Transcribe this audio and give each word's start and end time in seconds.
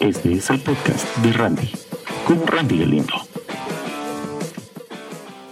Este 0.00 0.32
es 0.32 0.48
el 0.48 0.58
podcast 0.60 1.14
de 1.18 1.30
Randy, 1.30 1.70
con 2.24 2.46
Randy 2.46 2.78
Galindo. 2.78 3.12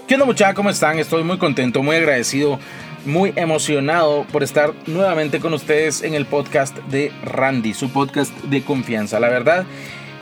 ¿Qué 0.06 0.14
onda 0.14 0.24
muchachos? 0.24 0.54
¿Cómo 0.54 0.70
están? 0.70 0.98
Estoy 0.98 1.22
muy 1.22 1.36
contento, 1.36 1.82
muy 1.82 1.96
agradecido, 1.96 2.58
muy 3.04 3.34
emocionado 3.36 4.24
por 4.32 4.42
estar 4.42 4.72
nuevamente 4.86 5.38
con 5.38 5.52
ustedes 5.52 6.02
en 6.02 6.14
el 6.14 6.24
podcast 6.24 6.74
de 6.84 7.12
Randy, 7.24 7.74
su 7.74 7.90
podcast 7.90 8.32
de 8.44 8.62
confianza. 8.62 9.20
La 9.20 9.28
verdad, 9.28 9.66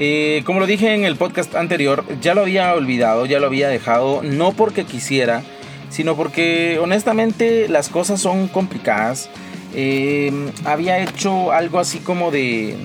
eh, 0.01 0.43
como 0.45 0.59
lo 0.59 0.67
dije 0.67 0.93
en 0.93 1.05
el 1.05 1.15
podcast 1.15 1.55
anterior, 1.55 2.05
ya 2.21 2.35
lo 2.35 2.41
había 2.41 2.75
olvidado, 2.75 3.27
ya 3.27 3.39
lo 3.39 3.47
había 3.47 3.69
dejado, 3.69 4.23
no 4.25 4.51
porque 4.51 4.85
quisiera, 4.85 5.45
sino 5.89 6.17
porque 6.17 6.81
honestamente 6.83 7.69
las 7.69 7.89
cosas 7.89 8.21
son 8.21 8.49
complicadas. 8.49 9.31
Eh, 9.73 10.33
había 10.65 10.99
hecho 10.99 11.53
algo 11.53 11.79
así 11.79 12.01
como 12.01 12.33
de 12.33 12.77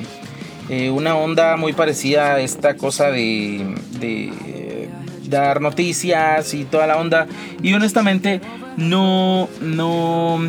eh, 0.72 0.90
una 0.90 1.18
onda 1.18 1.58
muy 1.58 1.74
parecida 1.74 2.36
a 2.36 2.40
esta 2.40 2.78
cosa 2.78 3.12
de, 3.12 3.76
de 4.00 4.88
dar 5.28 5.60
noticias 5.60 6.54
y 6.54 6.64
toda 6.64 6.88
la 6.88 6.98
onda. 6.98 7.28
Y 7.62 7.74
honestamente 7.74 8.40
no, 8.78 9.50
no, 9.60 10.40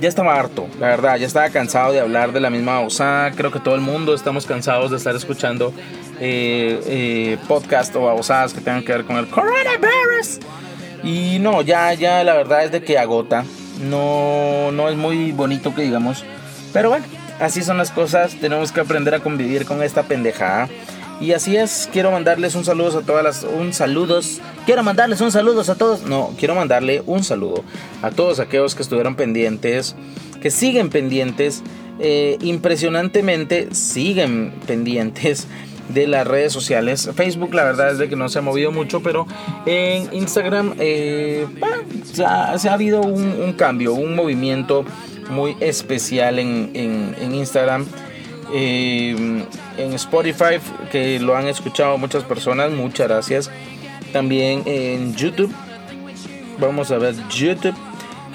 ya 0.00 0.08
estaba 0.08 0.34
harto, 0.38 0.66
la 0.80 0.86
verdad, 0.86 1.16
ya 1.18 1.26
estaba 1.26 1.50
cansado 1.50 1.92
de 1.92 2.00
hablar 2.00 2.32
de 2.32 2.40
la 2.40 2.48
misma 2.48 2.80
osada. 2.80 3.32
Creo 3.32 3.50
que 3.50 3.60
todo 3.60 3.74
el 3.74 3.82
mundo 3.82 4.14
estamos 4.14 4.46
cansados 4.46 4.90
de 4.90 4.96
estar 4.96 5.14
escuchando 5.14 5.74
eh, 6.20 6.80
eh, 6.86 7.38
podcast 7.46 7.94
o 7.96 8.04
babosadas 8.04 8.54
que 8.54 8.62
tengan 8.62 8.82
que 8.82 8.92
ver 8.92 9.04
con 9.04 9.16
el 9.16 9.28
coronavirus. 9.28 10.38
Y 11.04 11.38
no, 11.40 11.60
ya, 11.60 11.92
ya 11.92 12.24
la 12.24 12.32
verdad 12.32 12.64
es 12.64 12.72
de 12.72 12.82
que 12.82 12.98
agota. 12.98 13.44
No, 13.90 14.72
no 14.72 14.88
es 14.88 14.96
muy 14.96 15.32
bonito 15.32 15.74
que 15.74 15.82
digamos. 15.82 16.24
Pero 16.72 16.88
bueno, 16.88 17.04
así 17.40 17.62
son 17.62 17.78
las 17.78 17.90
cosas. 17.90 18.34
Tenemos 18.40 18.72
que 18.72 18.80
aprender 18.80 19.14
a 19.14 19.20
convivir 19.20 19.64
con 19.64 19.82
esta 19.82 20.04
pendejada. 20.04 20.68
Y 21.20 21.32
así 21.32 21.56
es, 21.56 21.88
quiero 21.92 22.12
mandarles 22.12 22.54
un 22.54 22.64
saludo 22.64 22.98
a 22.98 23.02
todas 23.02 23.24
las. 23.24 23.44
Un 23.44 23.72
saludos. 23.72 24.40
Quiero 24.66 24.82
mandarles 24.82 25.20
un 25.20 25.32
saludo 25.32 25.60
a 25.60 25.74
todos. 25.74 26.02
No, 26.02 26.34
quiero 26.38 26.54
mandarle 26.54 27.02
un 27.06 27.24
saludo 27.24 27.64
a 28.02 28.10
todos 28.10 28.38
aquellos 28.38 28.74
que 28.74 28.82
estuvieron 28.82 29.16
pendientes. 29.16 29.96
Que 30.40 30.50
siguen 30.50 30.90
pendientes. 30.90 31.62
Eh, 32.00 32.38
impresionantemente 32.42 33.74
siguen 33.74 34.52
pendientes 34.68 35.48
de 35.88 36.06
las 36.06 36.26
redes 36.26 36.52
sociales. 36.52 37.10
Facebook, 37.14 37.54
la 37.54 37.64
verdad 37.64 37.90
es 37.90 37.98
de 37.98 38.08
que 38.08 38.16
no 38.16 38.28
se 38.28 38.38
ha 38.38 38.42
movido 38.42 38.70
mucho, 38.70 39.02
pero 39.02 39.26
en 39.66 40.12
Instagram 40.12 40.74
eh, 40.78 41.46
se, 42.12 42.24
ha, 42.24 42.52
habido 42.72 43.00
un, 43.00 43.52
cambio, 43.54 43.94
un 43.94 44.14
movimiento 44.14 44.84
muy 45.30 45.56
especial 45.60 46.38
en, 46.38 46.70
en 46.74 47.34
Instagram. 47.34 47.86
Eh, 48.52 49.44
en 49.76 49.92
Spotify, 49.92 50.58
que 50.90 51.20
lo 51.20 51.36
han 51.36 51.46
escuchado 51.48 51.98
muchas 51.98 52.24
personas, 52.24 52.70
muchas 52.72 53.08
gracias. 53.08 53.50
También 54.12 54.62
en 54.64 55.14
YouTube, 55.14 55.52
vamos 56.58 56.90
a 56.90 56.98
ver 56.98 57.14
YouTube. 57.28 57.74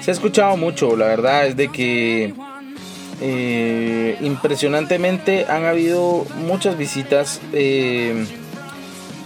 Se 0.00 0.10
ha 0.10 0.14
escuchado 0.14 0.56
mucho, 0.56 0.96
la 0.96 1.06
verdad 1.06 1.46
es 1.46 1.56
de 1.56 1.68
que 1.68 2.34
eh, 3.20 4.16
impresionantemente 4.20 5.46
han 5.48 5.64
habido 5.64 6.26
muchas 6.46 6.78
visitas. 6.78 7.40
Eh, 7.52 8.24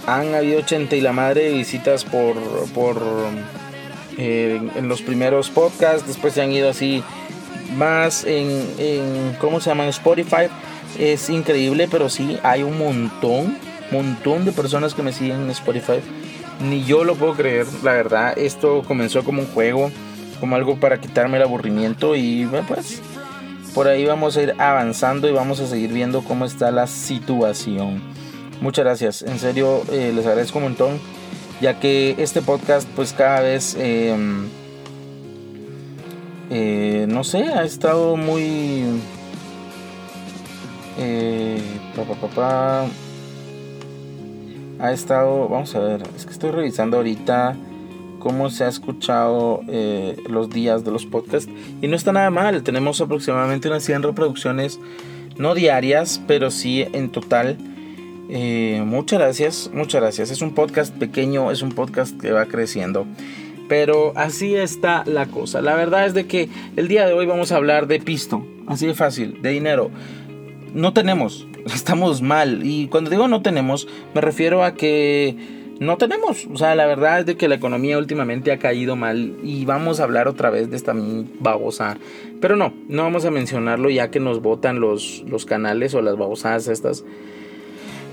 han 0.06 0.34
habido 0.34 0.60
80 0.60 0.96
y 0.96 1.00
la 1.02 1.12
madre 1.12 1.44
de 1.44 1.52
visitas 1.52 2.04
por, 2.04 2.36
por 2.72 3.02
en 4.16 4.88
los 4.88 5.02
primeros 5.02 5.50
podcasts. 5.50 6.06
Después 6.06 6.32
se 6.32 6.42
han 6.42 6.50
ido 6.50 6.70
así 6.70 7.04
más 7.76 8.24
en, 8.24 8.66
en 8.78 9.36
¿cómo 9.40 9.60
se 9.60 9.70
llama? 9.70 9.86
Spotify 9.88 10.48
es 10.98 11.28
increíble, 11.30 11.88
pero 11.90 12.08
sí, 12.08 12.38
hay 12.42 12.62
un 12.62 12.78
montón, 12.78 13.56
montón 13.90 14.44
de 14.44 14.52
personas 14.52 14.94
que 14.94 15.02
me 15.02 15.12
siguen 15.12 15.42
en 15.42 15.50
Spotify. 15.50 16.00
Ni 16.60 16.84
yo 16.84 17.04
lo 17.04 17.14
puedo 17.14 17.34
creer, 17.34 17.66
la 17.82 17.92
verdad. 17.92 18.36
Esto 18.36 18.82
comenzó 18.86 19.22
como 19.22 19.42
un 19.42 19.48
juego, 19.48 19.90
como 20.40 20.56
algo 20.56 20.76
para 20.80 21.00
quitarme 21.00 21.36
el 21.36 21.44
aburrimiento 21.44 22.16
y 22.16 22.48
pues 22.66 23.00
por 23.74 23.86
ahí 23.86 24.04
vamos 24.04 24.36
a 24.36 24.42
ir 24.42 24.54
avanzando 24.58 25.28
y 25.28 25.32
vamos 25.32 25.60
a 25.60 25.66
seguir 25.66 25.92
viendo 25.92 26.22
cómo 26.22 26.44
está 26.44 26.70
la 26.70 26.86
situación. 26.86 28.02
Muchas 28.60 28.84
gracias, 28.84 29.22
en 29.22 29.38
serio 29.38 29.82
eh, 29.92 30.12
les 30.12 30.26
agradezco 30.26 30.58
un 30.58 30.64
montón, 30.64 30.98
ya 31.60 31.78
que 31.78 32.16
este 32.18 32.42
podcast 32.42 32.88
pues 32.96 33.12
cada 33.12 33.40
vez, 33.40 33.76
em, 33.78 34.48
eh, 36.50 37.06
no 37.08 37.24
sé, 37.24 37.44
ha 37.44 37.64
estado 37.64 38.16
muy 38.16 38.84
eh, 40.98 41.60
ha 44.78 44.92
estado, 44.92 45.48
vamos 45.48 45.74
a 45.74 45.80
ver, 45.80 46.02
es 46.16 46.24
que 46.24 46.32
estoy 46.32 46.50
revisando 46.50 46.96
ahorita 46.98 47.56
cómo 48.18 48.50
se 48.50 48.64
ha 48.64 48.68
escuchado 48.68 49.62
eh, 49.68 50.16
los 50.28 50.50
días 50.50 50.84
de 50.84 50.90
los 50.90 51.06
podcasts 51.06 51.50
y 51.80 51.88
no 51.88 51.96
está 51.96 52.12
nada 52.12 52.30
mal, 52.30 52.62
tenemos 52.62 53.00
aproximadamente 53.00 53.68
unas 53.68 53.84
100 53.84 54.02
reproducciones, 54.02 54.78
no 55.36 55.54
diarias, 55.54 56.20
pero 56.26 56.50
sí 56.50 56.84
en 56.92 57.10
total. 57.10 57.56
Eh, 58.30 58.82
muchas 58.84 59.20
gracias, 59.20 59.70
muchas 59.72 60.02
gracias. 60.02 60.30
Es 60.30 60.42
un 60.42 60.52
podcast 60.52 60.94
pequeño, 60.94 61.50
es 61.50 61.62
un 61.62 61.72
podcast 61.72 62.20
que 62.20 62.32
va 62.32 62.44
creciendo. 62.46 63.06
Pero 63.68 64.12
así 64.16 64.54
está 64.56 65.04
la 65.06 65.26
cosa. 65.26 65.60
La 65.60 65.74
verdad 65.74 66.06
es 66.06 66.14
de 66.14 66.26
que 66.26 66.48
el 66.76 66.88
día 66.88 67.06
de 67.06 67.12
hoy 67.12 67.26
vamos 67.26 67.52
a 67.52 67.56
hablar 67.56 67.86
de 67.86 68.00
pisto. 68.00 68.46
Así 68.66 68.86
de 68.86 68.94
fácil, 68.94 69.40
de 69.42 69.50
dinero 69.50 69.90
no 70.74 70.92
tenemos, 70.92 71.46
estamos 71.66 72.22
mal. 72.22 72.60
Y 72.64 72.88
cuando 72.88 73.10
digo 73.10 73.28
no 73.28 73.42
tenemos, 73.42 73.88
me 74.14 74.20
refiero 74.20 74.64
a 74.64 74.74
que 74.74 75.36
no 75.80 75.96
tenemos. 75.96 76.46
O 76.52 76.56
sea, 76.56 76.74
la 76.74 76.86
verdad 76.86 77.20
es 77.20 77.26
de 77.26 77.36
que 77.36 77.48
la 77.48 77.56
economía 77.56 77.98
últimamente 77.98 78.52
ha 78.52 78.58
caído 78.58 78.96
mal 78.96 79.36
y 79.42 79.64
vamos 79.64 80.00
a 80.00 80.04
hablar 80.04 80.28
otra 80.28 80.50
vez 80.50 80.70
de 80.70 80.76
esta 80.76 80.94
babosa. 81.40 81.98
Pero 82.40 82.56
no, 82.56 82.72
no 82.88 83.02
vamos 83.02 83.24
a 83.24 83.30
mencionarlo 83.30 83.90
ya 83.90 84.10
que 84.10 84.20
nos 84.20 84.40
votan 84.42 84.80
los, 84.80 85.24
los 85.26 85.44
canales 85.44 85.94
o 85.94 86.02
las 86.02 86.16
babosadas 86.16 86.68
estas. 86.68 87.04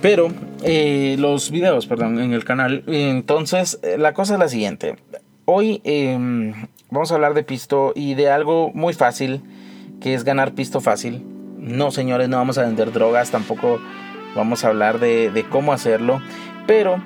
Pero 0.02 0.28
eh, 0.64 1.16
los 1.18 1.50
videos, 1.50 1.88
perdón, 1.88 2.20
en 2.20 2.34
el 2.34 2.44
canal. 2.44 2.84
Entonces, 2.88 3.80
eh, 3.82 3.98
la 3.98 4.14
cosa 4.14 4.34
es 4.34 4.40
la 4.40 4.50
siguiente. 4.50 4.96
Hoy 5.48 5.80
em, 5.84 6.54
vamos 6.90 7.12
a 7.12 7.16
hablar 7.16 7.36
de 7.36 7.44
pisto 7.44 7.94
y 7.96 8.16
de 8.16 8.32
algo 8.32 8.72
muy 8.74 8.96
fácil, 8.96 9.44
que 10.02 10.16
es 10.16 10.24
ganar 10.24 10.56
pisto 10.56 10.82
fácil. 10.82 11.24
No, 11.60 11.92
señores, 11.92 12.30
no 12.30 12.38
vamos 12.38 12.58
a 12.58 12.64
vender 12.64 12.92
drogas, 12.92 13.30
tampoco 13.30 13.80
vamos 14.36 14.66
a 14.66 14.70
hablar 14.70 15.00
de, 15.00 15.46
cómo 15.52 15.72
hacerlo. 15.72 16.20
Pero, 16.66 17.04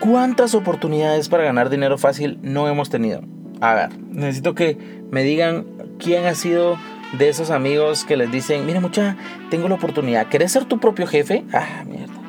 ¿cuántas 0.00 0.54
oportunidades 0.54 1.30
para 1.30 1.44
ganar 1.44 1.70
dinero 1.70 1.96
fácil 1.96 2.38
no 2.42 2.68
hemos 2.68 2.90
tenido? 2.90 3.22
A 3.62 3.74
ver, 3.74 3.98
necesito 4.10 4.54
que 4.54 4.76
me 5.10 5.22
digan 5.22 5.64
quién 5.98 6.26
ha 6.26 6.34
sido 6.34 6.76
de 7.18 7.30
esos 7.30 7.50
amigos 7.50 8.04
que 8.04 8.18
les 8.18 8.30
dicen, 8.30 8.66
mira 8.66 8.80
mucha, 8.80 9.16
tengo 9.50 9.68
la 9.68 9.76
oportunidad, 9.76 10.28
¿querés 10.28 10.52
ser 10.52 10.66
tu 10.66 10.78
propio 10.78 11.06
jefe? 11.06 11.42
Ah, 11.54 11.84
mierda. 11.86 12.21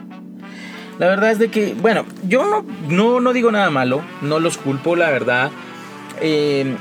La 1.00 1.08
verdad 1.08 1.32
es 1.32 1.40
de 1.40 1.50
que, 1.50 1.74
bueno, 1.74 2.06
yo 2.28 2.46
no, 2.46 2.66
no, 2.88 3.20
no 3.20 3.34
digo 3.34 3.52
nada 3.52 3.70
malo, 3.70 4.02
no 4.22 4.40
los 4.40 4.58
culpo, 4.58 4.96
la 4.96 5.10
verdad. 5.10 5.52
Eh, 6.22 6.76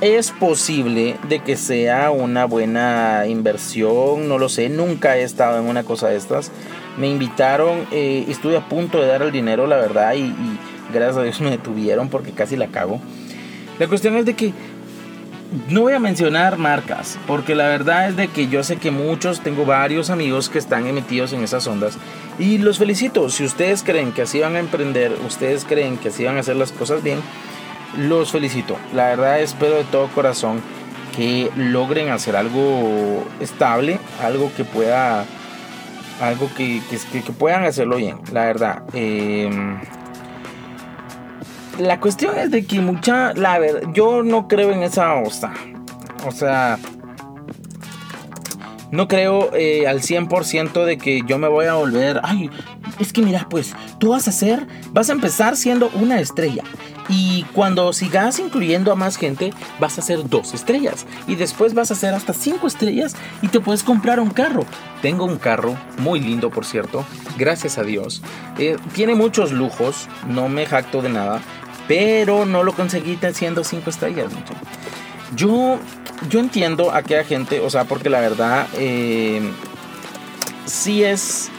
es 0.00 0.32
posible 0.32 1.16
de 1.28 1.40
que 1.40 1.56
sea 1.56 2.10
una 2.10 2.46
buena 2.46 3.26
inversión, 3.26 4.28
no 4.28 4.38
lo 4.38 4.48
sé, 4.48 4.68
nunca 4.68 5.16
he 5.16 5.22
estado 5.22 5.58
en 5.58 5.66
una 5.66 5.84
cosa 5.84 6.08
de 6.08 6.16
estas. 6.16 6.50
Me 6.98 7.08
invitaron, 7.08 7.86
eh, 7.90 8.24
estuve 8.28 8.56
a 8.56 8.68
punto 8.68 9.00
de 9.00 9.06
dar 9.06 9.22
el 9.22 9.32
dinero, 9.32 9.66
la 9.66 9.76
verdad, 9.76 10.14
y, 10.14 10.34
gracias 10.92 11.16
a 11.16 11.22
Dios 11.22 11.40
me 11.42 11.50
detuvieron 11.50 12.08
porque 12.08 12.32
casi 12.32 12.56
la 12.56 12.68
cago. 12.68 13.00
La 13.78 13.88
cuestión 13.88 14.16
es 14.16 14.24
de 14.24 14.34
que 14.34 14.52
no 15.68 15.82
voy 15.82 15.92
a 15.92 15.98
mencionar 15.98 16.58
marcas, 16.58 17.18
porque 17.26 17.54
la 17.54 17.68
verdad 17.68 18.08
es 18.08 18.16
de 18.16 18.28
que 18.28 18.48
yo 18.48 18.64
sé 18.64 18.76
que 18.76 18.90
muchos, 18.90 19.40
tengo 19.40 19.64
varios 19.64 20.10
amigos 20.10 20.48
que 20.48 20.58
están 20.58 20.86
emitidos 20.86 21.32
en 21.32 21.42
esas 21.42 21.66
ondas 21.66 21.98
y 22.38 22.58
los 22.58 22.78
felicito. 22.78 23.30
Si 23.30 23.44
ustedes 23.44 23.82
creen 23.82 24.12
que 24.12 24.22
así 24.22 24.40
van 24.40 24.56
a 24.56 24.60
emprender, 24.60 25.12
ustedes 25.26 25.64
creen 25.64 25.98
que 25.98 26.08
así 26.08 26.24
van 26.24 26.36
a 26.36 26.40
hacer 26.40 26.56
las 26.56 26.72
cosas 26.72 27.02
bien, 27.02 27.20
los 27.96 28.32
felicito. 28.32 28.76
La 28.92 29.06
verdad 29.06 29.40
espero 29.40 29.76
de 29.76 29.84
todo 29.84 30.08
corazón 30.08 30.60
que 31.16 31.50
logren 31.56 32.10
hacer 32.10 32.36
algo 32.36 33.24
estable, 33.40 34.00
algo 34.22 34.50
que 34.56 34.64
pueda, 34.64 35.24
algo 36.20 36.50
que, 36.56 36.82
que, 37.12 37.20
puedan 37.32 37.64
hacerlo 37.64 37.96
bien, 37.96 38.18
la 38.32 38.46
verdad. 38.46 38.82
Em, 38.92 39.78
la 41.78 42.00
cuestión 42.00 42.38
es 42.38 42.50
de 42.50 42.64
que 42.64 42.80
mucha, 42.80 43.32
la 43.34 43.58
verdad, 43.58 43.82
yo 43.92 44.22
no 44.22 44.48
creo 44.48 44.72
en 44.72 44.82
esa 44.82 45.14
osa. 45.14 45.52
O 46.26 46.30
sea, 46.30 46.78
no 48.90 49.08
creo 49.08 49.50
eh, 49.54 49.86
al 49.86 50.00
100% 50.00 50.84
de 50.84 50.98
que 50.98 51.22
yo 51.26 51.38
me 51.38 51.48
voy 51.48 51.66
a 51.66 51.74
volver, 51.74 52.20
ay, 52.22 52.50
es 52.98 53.12
que 53.12 53.22
mira, 53.22 53.46
pues 53.50 53.74
tú 53.98 54.10
vas 54.10 54.28
a 54.28 54.32
ser, 54.32 54.66
vas 54.92 55.10
a 55.10 55.12
empezar 55.12 55.56
siendo 55.56 55.90
una 55.94 56.20
estrella 56.20 56.62
Y 57.08 57.44
cuando 57.52 57.92
sigas 57.92 58.38
incluyendo 58.38 58.92
a 58.92 58.94
más 58.94 59.16
gente, 59.16 59.52
vas 59.80 59.98
a 59.98 60.00
hacer 60.00 60.28
dos 60.28 60.54
estrellas. 60.54 61.06
Y 61.26 61.34
después 61.34 61.74
vas 61.74 61.90
a 61.90 61.94
hacer 61.94 62.14
hasta 62.14 62.32
cinco 62.32 62.66
estrellas 62.66 63.16
y 63.42 63.48
te 63.48 63.60
puedes 63.60 63.82
comprar 63.82 64.20
un 64.20 64.30
carro. 64.30 64.64
Tengo 65.02 65.24
un 65.24 65.38
carro, 65.38 65.76
muy 65.98 66.20
lindo 66.20 66.50
por 66.50 66.64
cierto, 66.64 67.04
gracias 67.36 67.78
a 67.78 67.82
Dios. 67.82 68.22
Eh, 68.58 68.76
tiene 68.94 69.14
muchos 69.14 69.52
lujos, 69.52 70.08
no 70.28 70.48
me 70.48 70.66
jacto 70.66 71.02
de 71.02 71.08
nada, 71.10 71.42
pero 71.88 72.46
no 72.46 72.62
lo 72.62 72.72
conseguí 72.72 73.18
haciendo 73.22 73.64
cinco 73.64 73.90
estrellas. 73.90 74.32
Yo, 75.34 75.78
yo 76.28 76.40
entiendo 76.40 76.92
a 76.92 76.98
aquella 76.98 77.24
gente, 77.24 77.60
o 77.60 77.70
sea, 77.70 77.84
porque 77.84 78.10
la 78.10 78.20
verdad, 78.20 78.66
eh, 78.74 79.40
sí 80.66 81.04
es, 81.04 81.50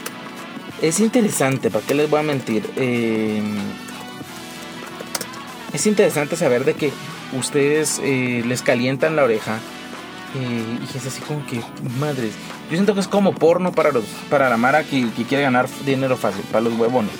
es 0.82 1.00
interesante, 1.00 1.70
¿para 1.70 1.84
qué 1.86 1.94
les 1.94 2.08
voy 2.10 2.20
a 2.20 2.22
mentir? 2.22 2.68
Eh, 2.76 3.42
es 5.72 5.86
interesante 5.86 6.36
saber 6.36 6.64
de 6.64 6.74
que 6.74 6.92
ustedes 7.32 8.00
eh, 8.02 8.42
les 8.46 8.62
calientan 8.62 9.16
la 9.16 9.24
oreja 9.24 9.58
eh, 10.34 10.78
y 10.80 10.96
es 10.96 11.06
así 11.06 11.20
como 11.22 11.44
que, 11.46 11.60
madres, 11.98 12.32
yo 12.70 12.76
siento 12.76 12.94
que 12.94 13.00
es 13.00 13.08
como 13.08 13.34
porno 13.34 13.72
para, 13.72 13.92
los, 13.92 14.04
para 14.28 14.48
la 14.48 14.56
Mara 14.56 14.84
que, 14.84 15.08
quiere 15.28 15.42
ganar 15.42 15.68
dinero 15.84 16.16
fácil, 16.16 16.42
para 16.50 16.62
los 16.62 16.74
huevones. 16.74 17.14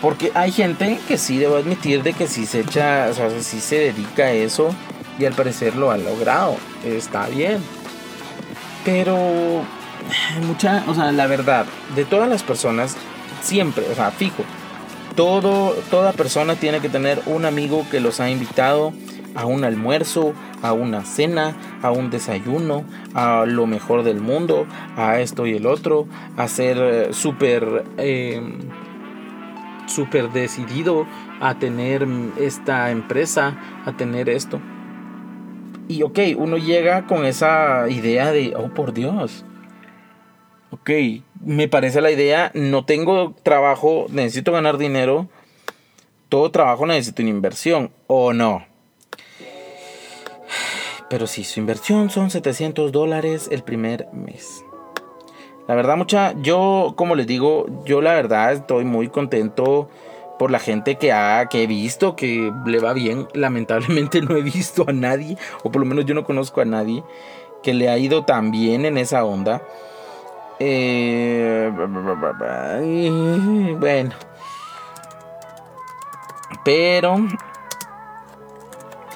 Porque 0.00 0.30
hay 0.34 0.52
gente 0.52 1.00
que 1.08 1.18
sí 1.18 1.38
debo 1.38 1.56
admitir 1.56 2.02
de 2.02 2.12
que 2.12 2.28
sí 2.28 2.46
se 2.46 2.60
echa, 2.60 3.08
o 3.10 3.14
sea, 3.14 3.30
sí 3.40 3.60
se 3.60 3.78
dedica 3.78 4.24
a 4.24 4.32
eso 4.32 4.74
y 5.18 5.24
al 5.24 5.34
parecer 5.34 5.76
lo 5.76 5.90
ha 5.90 5.98
logrado. 5.98 6.56
Está 6.84 7.26
bien. 7.28 7.58
Pero 8.84 9.16
mucha, 10.46 10.84
o 10.86 10.94
sea, 10.94 11.12
la 11.12 11.26
verdad, 11.26 11.66
de 11.96 12.04
todas 12.04 12.28
las 12.28 12.42
personas, 12.42 12.96
siempre, 13.42 13.84
o 13.90 13.94
sea, 13.94 14.10
fijo, 14.10 14.44
todo, 15.16 15.74
toda 15.90 16.12
persona 16.12 16.54
tiene 16.54 16.80
que 16.80 16.88
tener 16.88 17.20
un 17.26 17.44
amigo 17.44 17.84
que 17.90 18.00
los 18.00 18.20
ha 18.20 18.30
invitado 18.30 18.92
a 19.34 19.46
un 19.46 19.64
almuerzo, 19.64 20.32
a 20.62 20.72
una 20.72 21.04
cena, 21.04 21.56
a 21.82 21.90
un 21.90 22.10
desayuno, 22.10 22.84
a 23.14 23.44
lo 23.46 23.66
mejor 23.66 24.02
del 24.02 24.20
mundo, 24.20 24.66
a 24.96 25.20
esto 25.20 25.46
y 25.46 25.54
el 25.54 25.66
otro, 25.66 26.06
a 26.36 26.48
ser 26.48 26.78
eh, 26.78 27.08
súper 27.12 27.84
em, 27.98 28.58
súper 29.88 30.30
decidido 30.30 31.06
a 31.40 31.58
tener 31.58 32.06
esta 32.38 32.90
empresa, 32.90 33.58
a 33.84 33.96
tener 33.96 34.28
esto. 34.28 34.60
Y 35.88 36.02
ok, 36.02 36.18
uno 36.36 36.58
llega 36.58 37.06
con 37.06 37.24
esa 37.24 37.88
idea 37.88 38.30
de, 38.30 38.54
oh 38.56 38.68
por 38.74 38.92
Dios, 38.92 39.44
ok, 40.70 40.90
me 41.42 41.68
parece 41.68 42.00
la 42.00 42.10
idea, 42.10 42.50
no 42.54 42.84
tengo 42.84 43.34
trabajo, 43.42 44.06
necesito 44.10 44.52
ganar 44.52 44.76
dinero, 44.76 45.28
todo 46.28 46.50
trabajo 46.50 46.86
necesita 46.86 47.22
una 47.22 47.30
inversión, 47.30 47.90
¿o 48.06 48.34
no? 48.34 48.66
Pero 51.08 51.26
si 51.26 51.42
su 51.44 51.58
inversión 51.58 52.10
son 52.10 52.30
700 52.30 52.92
dólares 52.92 53.48
el 53.50 53.62
primer 53.62 54.08
mes. 54.12 54.62
La 55.68 55.74
verdad, 55.74 55.98
mucha, 55.98 56.32
yo 56.40 56.94
como 56.96 57.14
les 57.14 57.26
digo, 57.26 57.66
yo 57.84 58.00
la 58.00 58.14
verdad 58.14 58.54
estoy 58.54 58.86
muy 58.86 59.08
contento 59.08 59.90
por 60.38 60.50
la 60.50 60.60
gente 60.60 60.96
que, 60.96 61.12
ha, 61.12 61.46
que 61.50 61.64
he 61.64 61.66
visto 61.66 62.16
que 62.16 62.50
le 62.64 62.78
va 62.80 62.94
bien. 62.94 63.28
Lamentablemente 63.34 64.22
no 64.22 64.34
he 64.36 64.42
visto 64.42 64.86
a 64.88 64.92
nadie, 64.92 65.36
o 65.62 65.70
por 65.70 65.80
lo 65.80 65.86
menos 65.86 66.06
yo 66.06 66.14
no 66.14 66.24
conozco 66.24 66.62
a 66.62 66.64
nadie, 66.64 67.04
que 67.62 67.74
le 67.74 67.90
ha 67.90 67.98
ido 67.98 68.24
tan 68.24 68.50
bien 68.50 68.86
en 68.86 68.96
esa 68.96 69.24
onda. 69.24 69.62
Eh, 70.58 71.70
bueno. 73.78 74.10
Pero 76.64 77.18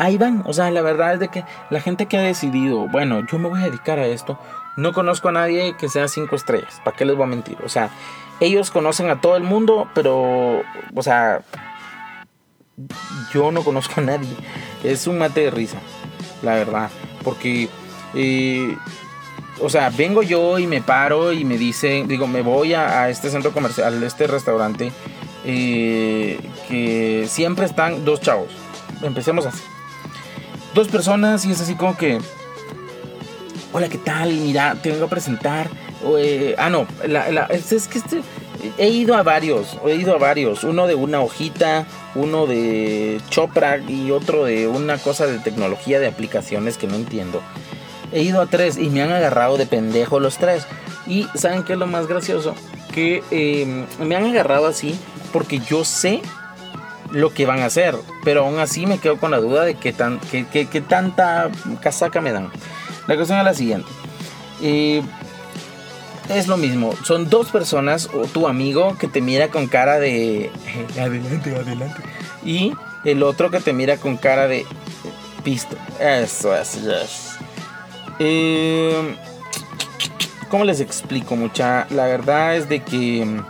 ahí 0.03 0.19
van. 0.19 0.43
O 0.47 0.53
sea, 0.53 0.71
la 0.71 0.83
verdad 0.83 1.15
es 1.15 1.21
de 1.21 1.29
que 1.29 1.45
la 1.71 1.81
gente 1.81 2.07
que 2.07 2.19
ha 2.19 2.23
decidido, 2.23 2.89
bueno, 2.89 3.25
yo 3.27 3.39
me 3.39 3.49
voy 3.49 3.61
a 3.61 3.65
dedicar 3.65 3.99
a 3.99 4.07
esto, 4.07 4.39
no 4.77 4.93
conozco 4.93 5.29
a 5.29 5.33
nadie 5.33 5.77
que 5.77 5.89
sea 5.89 6.09
cinco 6.09 6.35
estrellas. 6.35 6.81
¿Para 6.85 6.97
qué 6.97 7.05
les 7.05 7.17
voy 7.17 7.25
a 7.25 7.29
mentir? 7.29 7.57
O 7.65 7.69
sea, 7.69 7.91
ellos 8.41 8.71
conocen 8.71 9.11
a 9.11 9.21
todo 9.21 9.37
el 9.37 9.45
mundo, 9.45 9.89
pero, 9.95 10.63
o 10.95 11.03
sea, 11.03 11.43
yo 13.33 13.53
no 13.53 13.63
conozco 13.63 14.01
a 14.01 14.05
nadie. 14.05 14.37
Es 14.83 15.07
un 15.07 15.19
mate 15.19 15.43
de 15.43 15.51
risa, 15.51 15.79
la 16.43 16.55
verdad. 16.55 16.91
Porque 17.23 17.69
eh, 18.15 18.77
o 19.61 19.71
sea, 19.71 19.91
vengo 19.91 20.25
yo 20.25 20.59
y 20.59 20.67
me 20.67 20.83
paro 20.83 21.33
y 21.33 21.45
me 21.45 21.57
dicen, 21.57 22.09
digo, 22.09 22.27
me 22.27 22.43
voy 22.43 22.75
a, 22.75 23.09
este 23.09 23.31
centro 23.31 23.53
comercial, 23.53 24.03
a 24.03 24.07
este 24.07 24.27
restaurante, 24.27 24.91
eh, 25.45 26.41
que 26.69 27.27
siempre 27.29 27.67
están 27.67 28.05
dos 28.05 28.21
chavos. 28.21 28.49
Empecemos 29.03 29.47
así. 29.47 29.63
Dos 30.75 30.89
personas 30.89 31.45
y 31.45 31.53
es 31.53 31.61
así 31.61 31.75
como 31.75 31.97
que, 31.97 32.19
hola, 33.73 33.89
¿qué 33.89 33.99
tal? 33.99 34.33
Mira, 34.33 34.77
te 34.83 34.91
vengo 34.91 35.07
a 35.07 35.09
presentar. 35.09 35.69
Eh, 36.19 36.55
ah, 36.59 36.71
no, 36.71 36.87
es, 37.51 37.89
que 37.89 37.99
este, 37.99 38.23
he 38.79 38.89
ido 38.89 39.15
a 39.15 39.23
varios, 39.23 39.79
he 39.87 39.95
ido 39.95 40.15
a 40.15 40.19
varios. 40.19 40.65
Uno 40.65 40.87
de 40.87 40.95
una 40.95 41.21
hojita, 41.21 41.87
uno 42.15 42.47
de 42.47 43.21
Chopra 43.29 43.79
y 43.79 44.11
otro 44.11 44.45
de 44.45 44.67
una 44.67 44.99
cosa 44.99 45.27
de 45.27 45.39
tecnología 45.39 46.01
de 46.01 46.09
aplicaciones 46.09 46.79
que 46.79 46.87
no 46.87 46.97
entiendo 46.97 47.43
he 48.13 48.23
ido 48.23 48.41
a 48.41 48.47
tres 48.47 48.77
y 48.79 48.89
me 48.91 49.03
han 49.03 49.11
agarrado 49.11 49.57
de 49.57 49.67
pendejo 49.67 50.21
los 50.21 50.37
tres. 50.37 50.67
Y 51.07 51.27
¿saben 51.35 51.65
qué 51.65 51.73
es 51.73 51.79
lo 51.79 51.87
más 51.87 52.07
gracioso? 52.07 52.55
Que 52.95 53.23
em, 53.31 53.87
me 53.99 54.17
han 54.17 54.27
agarrado 54.27 54.67
así 54.67 54.99
porque 55.33 55.59
yo 55.59 55.85
sé 55.85 56.23
lo 57.13 57.33
que 57.33 57.47
van 57.47 57.61
a 57.61 57.67
hacer. 57.67 57.97
Pero 58.25 58.45
aún 58.45 58.59
así 58.59 58.87
me 58.87 58.99
quedo 58.99 59.19
con 59.19 59.31
la 59.31 59.39
duda 59.39 59.65
de 59.65 59.75
qué, 59.75 59.93
tan, 59.93 60.21
tanta 60.89 61.51
casaca 61.81 62.21
me 62.21 62.33
dan. 62.33 62.51
La 63.07 63.17
cuestión 63.17 63.39
es 63.39 63.45
la 63.45 63.55
siguiente. 63.55 63.89
Eh, 64.61 65.03
es 66.29 66.49
lo 66.49 66.57
mismo. 66.57 66.95
Son 67.05 67.29
dos 67.29 67.51
personas 67.51 68.09
o 68.13 68.27
tu 68.27 68.49
amigo 68.49 68.97
que 68.99 69.09
te 69.09 69.21
mira 69.21 69.49
con 69.49 69.67
cara 69.67 69.99
de... 69.99 70.51
adelante, 70.99 71.55
adelante. 71.55 72.03
Y 72.45 72.73
el 73.05 73.23
otro 73.23 73.51
que 73.51 73.61
te 73.61 73.73
mira 73.73 73.97
con 73.97 74.17
cara 74.17 74.49
de... 74.49 74.65
Pisto. 75.45 75.77
Eso 75.99 76.55
es, 76.57 76.81
yes. 76.83 77.37
Eh, 78.21 79.17
¿Cómo 80.49 80.65
les 80.65 80.81
explico, 80.81 81.35
mucha? 81.35 81.87
La 81.91 82.07
verdad 82.07 82.57
es 82.57 82.69
de 82.69 82.81
que... 82.81 83.43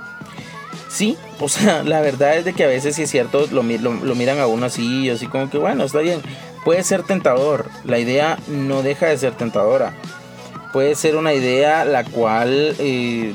Sí, 0.92 1.16
o 1.40 1.48
sea, 1.48 1.82
la 1.82 2.00
verdad 2.02 2.36
es 2.36 2.44
de 2.44 2.52
que 2.52 2.64
a 2.64 2.68
veces 2.68 2.96
sí 2.96 3.02
es 3.02 3.10
cierto, 3.10 3.46
lo, 3.50 3.62
miran 3.62 4.38
a 4.38 4.46
uno 4.46 4.66
así, 4.66 5.08
así 5.08 5.26
como 5.26 5.48
que 5.48 5.56
bueno, 5.58 5.84
está 5.84 6.00
bien. 6.00 6.20
Puede 6.64 6.84
ser 6.84 7.02
tentador, 7.02 7.68
la 7.84 7.98
idea 7.98 8.38
no 8.46 8.82
deja 8.82 9.06
de 9.06 9.16
ser 9.16 9.32
tentadora. 9.32 9.94
Puede 10.72 10.94
ser 10.94 11.16
una 11.16 11.32
idea 11.32 11.84
la 11.84 12.04
cual 12.04 12.76
eh, 12.78 13.34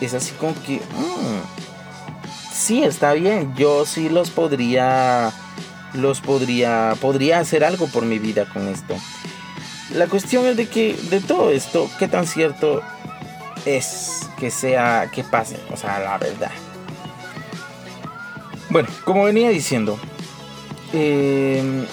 es 0.00 0.14
así 0.14 0.32
como 0.32 0.54
que... 0.62 0.76
Mm, 0.76 2.52
sí, 2.52 2.84
está 2.84 3.14
bien, 3.14 3.54
yo 3.56 3.84
sí 3.84 4.08
los 4.08 4.30
podría... 4.30 5.32
Los 5.94 6.20
podría... 6.20 6.94
Podría 7.00 7.40
hacer 7.40 7.64
algo 7.64 7.88
por 7.88 8.04
mi 8.04 8.18
vida 8.18 8.46
con 8.52 8.68
esto. 8.68 8.94
La 9.94 10.06
cuestión 10.06 10.46
es 10.46 10.56
de 10.56 10.68
que 10.68 10.94
de 11.10 11.20
todo 11.20 11.50
esto, 11.50 11.90
qué 11.98 12.06
tan 12.06 12.26
cierto 12.26 12.82
es 13.64 14.28
que 14.38 14.50
sea, 14.50 15.10
que 15.12 15.24
pase, 15.24 15.58
o 15.72 15.76
sea, 15.76 15.98
la 15.98 16.16
verdad. 16.18 16.50
Bueno, 18.70 18.88
como 19.04 19.24
venía 19.24 19.50
diciendo, 19.50 19.98
em, 20.92 21.86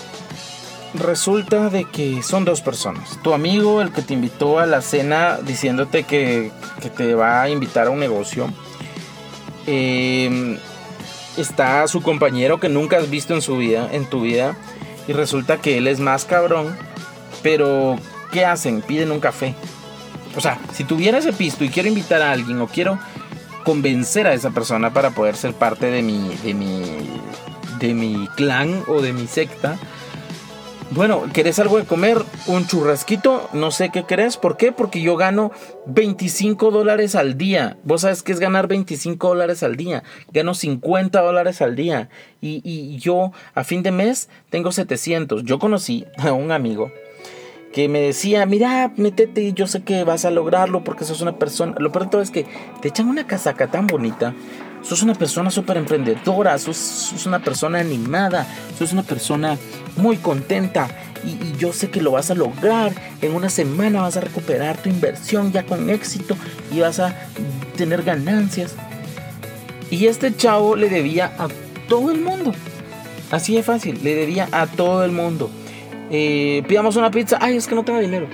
resulta 0.93 1.69
de 1.69 1.85
que 1.85 2.21
son 2.23 2.45
dos 2.45 2.61
personas. 2.61 3.19
Tu 3.21 3.33
amigo, 3.33 3.81
el 3.81 3.91
que 3.91 4.01
te 4.01 4.13
invitó 4.13 4.59
a 4.59 4.65
la 4.65 4.81
cena 4.81 5.37
diciéndote 5.37 6.03
que, 6.03 6.51
te 6.95 7.15
va 7.15 7.41
a 7.41 7.49
invitar 7.49 7.87
a 7.87 7.89
un 7.89 7.99
negocio. 7.99 8.47
Em, 9.67 10.57
está 11.37 11.87
su 11.87 12.01
compañero 12.01 12.59
que 12.59 12.69
nunca 12.69 12.97
has 12.97 13.09
visto 13.09 13.33
en 13.33 13.41
su 13.41 13.57
vida, 13.57 13.89
en 13.91 14.05
tu 14.05 14.21
vida. 14.21 14.55
Y 15.07 15.13
resulta 15.13 15.57
que 15.57 15.77
él 15.77 15.87
es 15.87 15.99
más 15.99 16.25
cabrón 16.25 16.75
pero, 17.45 17.95
¿qué 18.31 18.43
hacen? 18.43 18.81
Piden 18.81 19.11
un 19.11 19.19
café. 19.19 19.53
O 20.35 20.41
sea, 20.41 20.57
si 20.73 20.83
tuviera 20.83 21.19
ese 21.19 21.31
pisto 21.31 21.63
y 21.63 21.69
quiero 21.69 21.89
invitar 21.89 22.19
a 22.23 22.31
alguien 22.31 22.59
o 22.59 22.65
quiero 22.65 22.97
convencer 23.65 24.27
a 24.27 24.33
esa 24.33 24.51
persona 24.51 24.93
para 24.93 25.11
poder 25.11 25.35
ser 25.35 25.53
parte 25.53 25.87
de 25.87 26.01
mi, 26.01 26.33
de 26.43 26.53
mi, 26.53 26.81
de 27.79 27.93
mi 27.93 28.29
clan 28.37 28.83
o 28.87 29.01
de 29.01 29.11
mi 29.11 29.27
secta, 29.27 29.77
bueno, 30.91 31.23
¿querés 31.33 31.57
algo 31.57 31.77
de 31.77 31.85
comer? 31.85 32.19
Un 32.45 32.67
churrasquito, 32.67 33.49
no 33.53 33.71
sé 33.71 33.89
qué 33.89 34.03
querés. 34.03 34.37
¿Por 34.37 34.55
qué? 34.55 34.71
Porque 34.71 35.01
yo 35.01 35.17
gano 35.17 35.51
25 35.87 36.69
dólares 36.69 37.15
al 37.15 37.37
día. 37.37 37.77
Vos 37.83 38.01
sabes 38.01 38.21
qué 38.21 38.31
es 38.31 38.39
ganar 38.39 38.67
25 38.67 39.27
dólares 39.27 39.63
al 39.63 39.77
día. 39.77 40.03
Gano 40.31 40.53
50 40.53 41.19
dólares 41.21 41.61
al 41.61 41.75
día. 41.75 42.09
Y, 42.39 42.61
y 42.63 42.97
yo 42.99 43.31
a 43.55 43.63
fin 43.63 43.81
de 43.81 43.91
mes 43.91 44.29
tengo 44.51 44.71
700. 44.71 45.43
Yo 45.43 45.57
conocí 45.57 46.05
a 46.17 46.31
un 46.33 46.51
amigo 46.51 46.91
que 47.75 47.89
me 47.89 47.99
decía, 47.99 48.45
mira, 48.45 48.93
métete, 48.95 49.51
yo 49.51 49.67
sé 49.67 49.83
que 49.83 50.05
vas 50.05 50.23
a 50.23 50.31
lograrlo 50.31 50.85
porque 50.85 51.03
sos 51.03 51.19
una 51.19 51.37
persona. 51.37 51.75
Lo 51.77 51.91
peor 51.91 52.07
es 52.21 52.31
que 52.31 52.45
te 52.81 52.87
echan 52.87 53.09
una 53.09 53.27
casaca 53.27 53.67
tan 53.67 53.85
bonita, 53.85 54.33
sos 54.81 55.03
una 55.03 55.13
persona 55.13 55.51
súper 55.51 55.75
emprendedora, 55.75 56.57
sos, 56.57 56.77
sos, 56.77 57.25
una 57.25 57.39
persona 57.39 57.79
animada, 57.79 58.47
sos 58.79 58.93
una 58.93 59.03
persona 59.03 59.57
muy 59.97 60.15
contenta 60.15 60.87
y, 61.25 61.31
y, 61.31 61.55
yo 61.59 61.73
sé 61.73 61.89
que 61.89 62.01
lo 62.01 62.11
vas 62.11 62.31
a 62.31 62.35
lograr. 62.35 62.93
En 63.21 63.35
una 63.35 63.49
semana 63.49 64.03
vas 64.03 64.15
a 64.15 64.21
recuperar 64.21 64.77
tu 64.77 64.87
inversión 64.87 65.51
ya 65.51 65.65
con 65.65 65.89
éxito 65.89 66.37
y 66.71 66.79
vas 66.79 67.01
a 67.01 67.13
tener 67.75 68.03
ganancias. 68.03 68.73
Y 69.91 70.05
este 70.05 70.33
chavo 70.33 70.77
le 70.77 70.87
debía 70.87 71.33
a 71.37 71.49
todo 71.89 72.09
el 72.09 72.21
mundo. 72.21 72.53
Así 73.31 73.53
de 73.53 73.63
fácil, 73.63 73.99
le 74.01 74.15
debía 74.15 74.47
a 74.53 74.65
todo 74.65 75.03
el 75.03 75.11
mundo. 75.11 75.51
Eh, 76.09 76.63
pidamos 76.67 76.95
una 76.95 77.11
pizza, 77.11 77.37
ay, 77.41 77.57
es 77.57 77.67
que 77.67 77.75
no 77.75 77.83
tengo 77.83 77.99
dinero. 77.99 78.27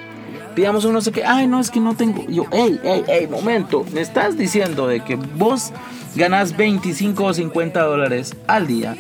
Pidamos 0.56 0.84
un 0.84 0.94
no 0.94 1.02
sé 1.02 1.12
qué, 1.12 1.24
ay, 1.24 1.48
no, 1.48 1.60
es 1.60 1.72
que 1.72 1.80
no 1.80 1.96
tengo. 1.96 2.26
Yo, 2.28 2.46
hey, 2.52 2.80
hey, 2.84 3.04
hey, 3.08 3.28
momento, 3.30 3.86
me 3.94 4.02
estás 4.02 4.38
diciendo 4.38 4.88
de 4.88 5.00
que 5.02 5.16
vos 5.16 5.72
ganas 6.16 6.58
25 6.58 7.24
o 7.24 7.34
50 7.34 7.82
dólares 7.82 8.36
al 8.48 8.68
día 8.68 8.96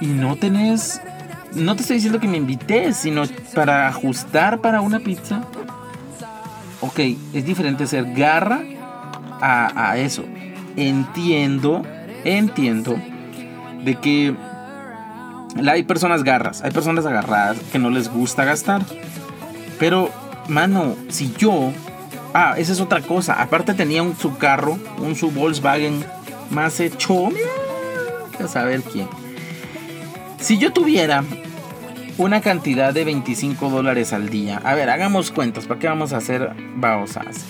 y 0.00 0.06
no 0.06 0.36
tenés. 0.36 1.00
No 1.54 1.76
te 1.76 1.82
estoy 1.82 1.96
diciendo 1.96 2.18
que 2.18 2.26
me 2.26 2.36
invites, 2.36 2.96
sino 2.96 3.22
para 3.54 3.86
ajustar 3.88 4.60
para 4.60 4.80
una 4.80 4.98
pizza. 4.98 5.44
Ok, 6.80 6.98
es 7.32 7.46
diferente 7.46 7.86
ser 7.86 8.12
garra 8.12 8.60
a, 9.40 9.90
a 9.92 9.98
eso. 9.98 10.24
Entiendo, 10.76 11.82
entiendo 12.24 12.96
de 13.84 13.94
que 13.94 14.34
hay 15.66 15.82
personas 15.84 16.24
garras, 16.24 16.62
hay 16.62 16.70
personas 16.70 17.06
agarradas 17.06 17.58
que 17.72 17.78
no 17.78 17.90
les 17.90 18.08
gusta 18.08 18.44
gastar. 18.44 18.82
Pero, 19.78 20.10
mano, 20.48 20.96
si 21.08 21.32
yo... 21.36 21.72
Ah, 22.32 22.54
esa 22.56 22.72
es 22.72 22.80
otra 22.80 23.00
cosa. 23.00 23.40
Aparte 23.40 23.74
tenía 23.74 24.02
un 24.02 24.16
su 24.16 24.36
carro, 24.36 24.78
un 24.98 25.14
su 25.14 25.30
Volkswagen 25.30 26.04
más 26.50 26.80
hecho... 26.80 27.28
A 28.42 28.48
saber 28.48 28.82
quién. 28.82 29.06
Si 30.40 30.58
yo 30.58 30.72
tuviera 30.72 31.22
una 32.18 32.40
cantidad 32.40 32.92
de 32.92 33.04
25 33.04 33.70
dólares 33.70 34.12
al 34.12 34.28
día. 34.28 34.60
A 34.64 34.74
ver, 34.74 34.90
hagamos 34.90 35.30
cuentas. 35.30 35.66
¿Para 35.66 35.80
qué 35.80 35.88
vamos 35.88 36.12
a 36.12 36.18
hacer 36.18 36.52
baosas? 36.76 37.44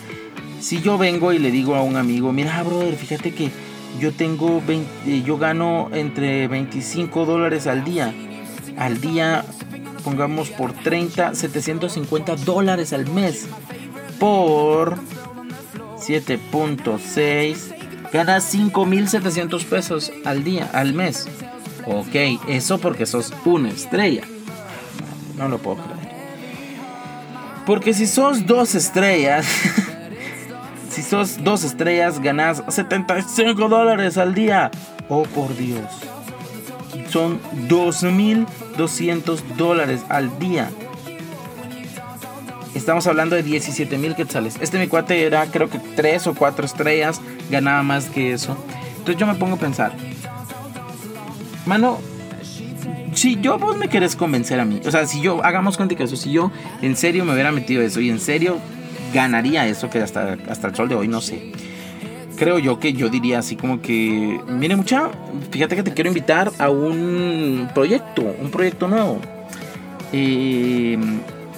Si 0.61 0.81
yo 0.81 0.97
vengo 0.97 1.33
y 1.33 1.39
le 1.39 1.51
digo 1.51 1.75
a 1.75 1.83
un 1.83 1.97
amigo, 1.97 2.33
mira, 2.33 2.63
brother, 2.63 2.97
fíjate 2.97 3.35
que 3.35 3.51
yo 3.99 4.13
tengo 4.13 4.63
20, 4.67 5.23
yo 5.23 5.39
gano 5.39 5.89
entre 5.93 6.49
25 6.49 7.25
dólares 7.25 7.67
al 7.67 7.85
día. 7.85 8.13
Al 8.77 9.01
día, 9.01 9.45
pongamos 10.03 10.51
por 10.51 10.73
30, 10.73 11.35
750 11.35 12.37
dólares 12.37 12.93
al 12.93 13.09
mes. 13.09 13.47
Por 14.19 14.97
7.6, 15.99 18.11
gana 18.13 18.39
5.700 18.39 19.65
pesos 19.65 20.13
al 20.25 20.45
día, 20.45 20.69
al 20.73 20.93
mes. 20.93 21.29
Ok, 21.87 22.41
eso 22.49 22.79
porque 22.79 23.07
sos 23.07 23.33
una 23.45 23.71
estrella. 23.71 24.25
No 25.37 25.49
lo 25.49 25.59
puedo 25.59 25.77
creer. 25.77 26.15
Porque 27.67 27.95
si 27.95 28.07
sos 28.07 28.47
dos 28.47 28.75
estrellas... 28.75 29.47
Sos 31.09 31.45
dos 31.45 31.65
estrellas, 31.65 32.19
ganas 32.21 32.63
75 32.67 33.69
dólares 33.69 34.17
al 34.17 34.35
día. 34.35 34.71
Oh, 35.09 35.25
por 35.25 35.55
Dios. 35.55 35.85
Son 37.11 37.41
2.200 37.69 39.41
dólares 39.57 40.01
al 40.09 40.39
día. 40.39 40.71
Estamos 42.75 43.07
hablando 43.07 43.37
de 43.37 43.43
17 43.43 43.99
mil 43.99 44.17
quetzales. 44.17 44.57
Este 44.61 44.79
mi 44.79 44.89
cuate 44.89 45.25
era 45.25 45.47
creo 45.47 45.69
que 45.69 45.79
3 45.79 46.27
o 46.29 46.35
4 46.35 46.65
estrellas. 46.65 47.21
Ganaba 47.51 47.83
más 47.83 48.07
que 48.07 48.33
eso. 48.33 48.57
Entonces 48.99 49.17
yo 49.17 49.27
me 49.27 49.35
pongo 49.35 49.57
a 49.57 49.59
pensar. 49.59 49.93
Mano, 51.67 51.99
si 53.13 53.37
yo 53.41 53.59
vos 53.59 53.77
me 53.77 53.89
querés 53.89 54.17
convencer 54.17 54.59
a 54.59 54.65
mí. 54.65 54.81
O 54.87 54.91
sea, 54.91 55.07
si 55.07 55.21
yo, 55.21 55.45
hagamos 55.45 55.77
cuenta 55.77 55.95
que 55.95 56.05
eso. 56.05 56.17
Si 56.17 56.33
yo 56.33 56.51
en 56.81 56.97
serio 56.97 57.27
me 57.27 57.35
hubiera 57.35 57.53
metido 57.53 57.83
eso 57.83 58.01
y 58.01 58.09
en 58.09 58.21
serio 58.21 58.59
ganaría 59.15 59.67
eso 59.67 59.89
que 59.89 60.01
hasta, 60.01 60.37
hasta 60.49 60.69
el 60.69 60.75
sol 60.75 60.89
de 60.89 60.97
hoy 60.97 61.09
no 61.09 61.23
sé. 61.23 61.53
Creo 62.37 62.59
yo 62.59 62.81
que 62.81 62.93
yo 62.93 63.09
diría 63.09 63.39
así 63.39 63.55
como 63.55 63.81
que, 63.81 64.41
mire 64.49 64.75
mucha, 64.75 65.09
fíjate 65.51 65.77
que 65.77 65.85
te 65.85 65.95
quiero 65.95 66.09
invitar 66.09 66.51
a 66.59 66.69
un 66.69 67.71
proyecto, 67.73 68.23
un 68.43 68.51
proyecto 68.51 68.89
nuevo. 68.89 69.21
Eh, 70.13 70.99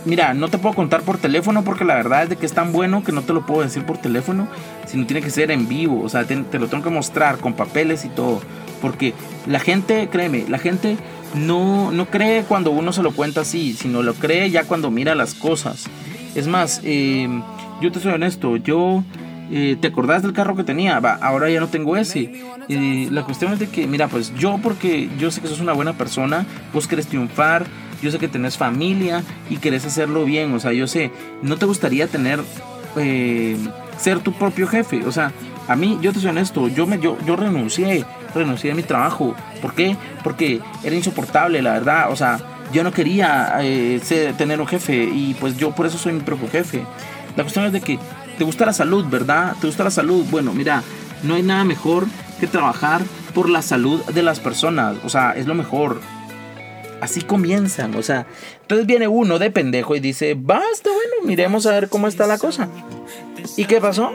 mira, 0.04 0.34
no 0.34 0.48
te 0.48 0.58
puedo 0.58 0.74
contar 0.74 1.00
por 1.00 1.16
teléfono 1.16 1.64
porque 1.64 1.84
la 1.84 1.94
verdad 1.94 2.24
es 2.24 2.28
de 2.28 2.36
que 2.36 2.44
es 2.44 2.52
tan 2.52 2.72
bueno 2.72 3.02
que 3.02 3.12
no 3.12 3.22
te 3.22 3.32
lo 3.32 3.46
puedo 3.46 3.62
decir 3.62 3.84
por 3.84 3.96
teléfono, 3.96 4.48
sino 4.86 5.06
tiene 5.06 5.22
que 5.22 5.30
ser 5.30 5.50
en 5.50 5.66
vivo, 5.66 6.02
o 6.02 6.08
sea, 6.10 6.24
te, 6.24 6.36
te 6.36 6.58
lo 6.58 6.68
tengo 6.68 6.84
que 6.84 6.90
mostrar 6.90 7.38
con 7.38 7.54
papeles 7.54 8.04
y 8.04 8.08
todo. 8.10 8.42
Porque 8.82 9.14
la 9.46 9.60
gente, 9.60 10.08
créeme, 10.12 10.44
la 10.46 10.58
gente 10.58 10.98
no, 11.34 11.90
no 11.90 12.06
cree 12.06 12.42
cuando 12.42 12.70
uno 12.70 12.92
se 12.92 13.02
lo 13.02 13.12
cuenta 13.12 13.40
así, 13.40 13.72
sino 13.72 14.02
lo 14.02 14.12
cree 14.14 14.50
ya 14.50 14.64
cuando 14.64 14.90
mira 14.90 15.14
las 15.14 15.32
cosas. 15.32 15.86
Es 16.36 16.46
más, 16.46 16.82
eh, 16.84 17.26
yo 17.80 17.90
te 17.90 17.98
soy 17.98 18.12
honesto, 18.12 18.56
yo... 18.56 19.02
Eh, 19.48 19.76
¿Te 19.80 19.86
acordás 19.86 20.22
del 20.22 20.32
carro 20.32 20.56
que 20.56 20.64
tenía? 20.64 20.98
Va, 20.98 21.14
ahora 21.14 21.48
ya 21.48 21.60
no 21.60 21.68
tengo 21.68 21.96
ese. 21.96 22.32
Eh, 22.68 23.08
la 23.12 23.22
cuestión 23.22 23.52
es 23.52 23.60
de 23.60 23.68
que, 23.68 23.86
mira, 23.86 24.08
pues 24.08 24.34
yo 24.34 24.58
porque 24.60 25.08
yo 25.20 25.30
sé 25.30 25.40
que 25.40 25.46
sos 25.46 25.60
una 25.60 25.72
buena 25.72 25.92
persona, 25.92 26.44
vos 26.74 26.88
querés 26.88 27.06
triunfar, 27.06 27.64
yo 28.02 28.10
sé 28.10 28.18
que 28.18 28.26
tenés 28.26 28.58
familia 28.58 29.22
y 29.48 29.58
querés 29.58 29.86
hacerlo 29.86 30.24
bien, 30.24 30.52
o 30.52 30.58
sea, 30.58 30.72
yo 30.72 30.88
sé, 30.88 31.12
no 31.42 31.58
te 31.58 31.64
gustaría 31.64 32.08
tener, 32.08 32.40
ser 33.98 34.18
tu 34.18 34.32
propio 34.32 34.66
jefe, 34.66 35.04
o 35.06 35.12
sea, 35.12 35.30
a 35.68 35.76
mí, 35.76 35.96
yo 36.02 36.12
te 36.12 36.18
soy 36.18 36.30
honesto, 36.30 36.66
yo, 36.66 36.88
me, 36.88 36.98
yo, 36.98 37.16
yo 37.24 37.36
renuncié, 37.36 38.04
renuncié 38.34 38.72
a 38.72 38.74
mi 38.74 38.82
trabajo, 38.82 39.36
¿por 39.62 39.74
qué? 39.74 39.96
Porque 40.24 40.60
era 40.82 40.96
insoportable, 40.96 41.62
la 41.62 41.74
verdad, 41.74 42.10
o 42.10 42.16
sea, 42.16 42.40
yo 42.72 42.84
no 42.84 42.92
quería 42.92 43.56
eh, 43.60 44.00
tener 44.36 44.60
un 44.60 44.66
jefe 44.66 45.04
y 45.04 45.34
pues 45.40 45.56
yo 45.56 45.74
por 45.74 45.86
eso 45.86 45.98
soy 45.98 46.12
mi 46.12 46.20
propio 46.20 46.48
jefe. 46.48 46.84
La 47.36 47.42
cuestión 47.42 47.66
es 47.66 47.72
de 47.72 47.80
que 47.80 47.98
te 48.38 48.44
gusta 48.44 48.66
la 48.66 48.72
salud, 48.72 49.04
¿verdad? 49.08 49.54
¿Te 49.60 49.66
gusta 49.66 49.84
la 49.84 49.90
salud? 49.90 50.24
Bueno, 50.30 50.52
mira, 50.52 50.82
no 51.22 51.34
hay 51.34 51.42
nada 51.42 51.64
mejor 51.64 52.06
que 52.40 52.46
trabajar 52.46 53.02
por 53.34 53.48
la 53.48 53.62
salud 53.62 54.02
de 54.06 54.22
las 54.22 54.40
personas. 54.40 54.96
O 55.04 55.08
sea, 55.08 55.32
es 55.32 55.46
lo 55.46 55.54
mejor. 55.54 56.00
Así 57.00 57.20
comienzan, 57.20 57.94
o 57.94 58.02
sea, 58.02 58.26
entonces 58.62 58.86
viene 58.86 59.06
uno 59.06 59.38
de 59.38 59.50
pendejo 59.50 59.94
y 59.94 60.00
dice, 60.00 60.34
basta, 60.34 60.88
bueno, 60.88 61.26
miremos 61.26 61.66
a 61.66 61.72
ver 61.72 61.90
cómo 61.90 62.08
está 62.08 62.26
la 62.26 62.38
cosa. 62.38 62.68
¿Y 63.58 63.66
qué 63.66 63.82
pasó? 63.82 64.12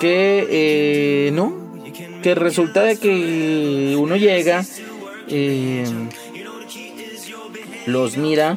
Que 0.00 0.46
eh, 0.50 1.30
no, 1.32 1.54
que 2.24 2.34
resulta 2.34 2.82
de 2.82 2.96
que 2.96 3.94
uno 3.96 4.16
llega, 4.16 4.64
eh, 5.28 5.84
los 7.86 8.16
mira, 8.16 8.56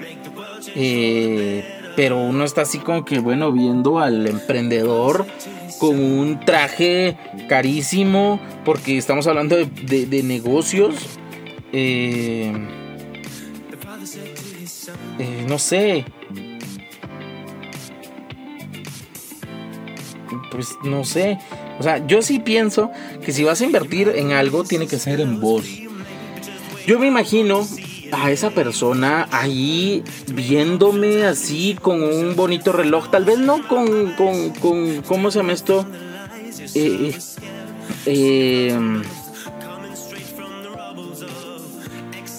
eh, 0.75 1.63
pero 1.95 2.17
uno 2.17 2.43
está 2.43 2.61
así 2.61 2.79
como 2.79 3.05
que, 3.05 3.19
bueno, 3.19 3.51
viendo 3.51 3.99
al 3.99 4.25
emprendedor 4.27 5.25
con 5.79 5.99
un 5.99 6.39
traje 6.41 7.17
carísimo, 7.47 8.39
porque 8.65 8.97
estamos 8.97 9.27
hablando 9.27 9.55
de, 9.55 10.23
negocios. 10.23 10.95
Eh, 11.71 12.51
eh, 15.19 15.45
no 15.47 15.57
sé. 15.57 16.05
Pues 20.51 20.69
no 20.83 21.05
sé. 21.05 21.37
O 21.79 21.83
sea, 21.83 22.05
yo 22.05 22.21
sí 22.21 22.39
pienso 22.39 22.91
que 23.23 23.31
si 23.31 23.43
vas 23.43 23.61
a 23.61 23.65
invertir 23.65 24.11
en 24.15 24.33
algo, 24.33 24.63
tiene 24.63 24.87
que 24.87 24.97
ser 24.97 25.21
en 25.21 25.39
vos. 25.39 25.65
Yo 26.85 26.99
me 26.99 27.07
imagino 27.07 27.65
a 28.11 28.31
esa 28.31 28.51
persona 28.51 29.27
ahí 29.31 30.03
viéndome 30.27 31.25
así 31.25 31.77
con 31.81 32.01
un 32.01 32.35
bonito 32.35 32.71
reloj, 32.71 33.09
tal 33.09 33.25
vez 33.25 33.39
no 33.39 33.67
con, 33.67 34.13
con, 34.13 34.51
con 34.51 35.01
¿cómo 35.03 35.31
se 35.31 35.39
llama 35.39 35.53
esto? 35.53 35.85
Eh, 36.75 37.15
eh, 38.05 39.01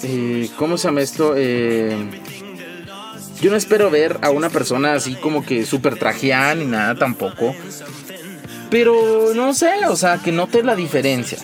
eh, 0.03 0.49
¿Cómo 0.57 0.79
se 0.79 0.89
llama 0.89 1.00
esto? 1.00 1.37
yo 1.37 3.50
no 3.50 3.57
espero 3.57 3.91
ver 3.91 4.19
a 4.21 4.31
una 4.31 4.50
persona 4.50 4.93
así 4.93 5.15
como 5.15 5.45
que 5.45 5.65
súper 5.65 5.99
trajeada 5.99 6.55
ni 6.55 6.67
nada 6.67 6.95
tampoco. 6.95 7.55
Pero 8.71 9.33
no 9.35 9.55
sé, 9.55 9.87
o 9.89 9.97
sea, 9.97 10.19
que 10.19 10.31
note 10.31 10.62
la 10.62 10.77
diferencia 10.77 11.39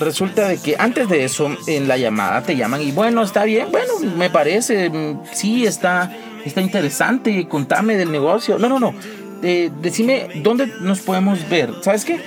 resulta 0.00 0.48
de 0.48 0.58
que 0.58 0.76
antes 0.78 1.08
de 1.08 1.24
eso, 1.24 1.50
en 1.66 1.88
la 1.88 1.96
llamada 1.96 2.42
te 2.42 2.56
llaman 2.56 2.82
y 2.82 2.92
bueno, 2.92 3.22
está 3.22 3.44
bien, 3.44 3.68
bueno, 3.70 3.92
me 4.16 4.30
parece, 4.30 4.90
mm, 4.90 5.22
sí, 5.32 5.66
está, 5.66 6.14
está 6.44 6.60
interesante, 6.60 7.46
contame 7.48 7.96
del 7.96 8.12
negocio. 8.12 8.58
No, 8.58 8.68
no, 8.68 8.78
no. 8.78 8.94
Eh, 9.42 9.70
decime 9.80 10.28
dónde 10.42 10.66
nos 10.80 11.00
podemos 11.00 11.48
ver. 11.48 11.70
¿Sabes 11.82 12.04
qué? 12.04 12.20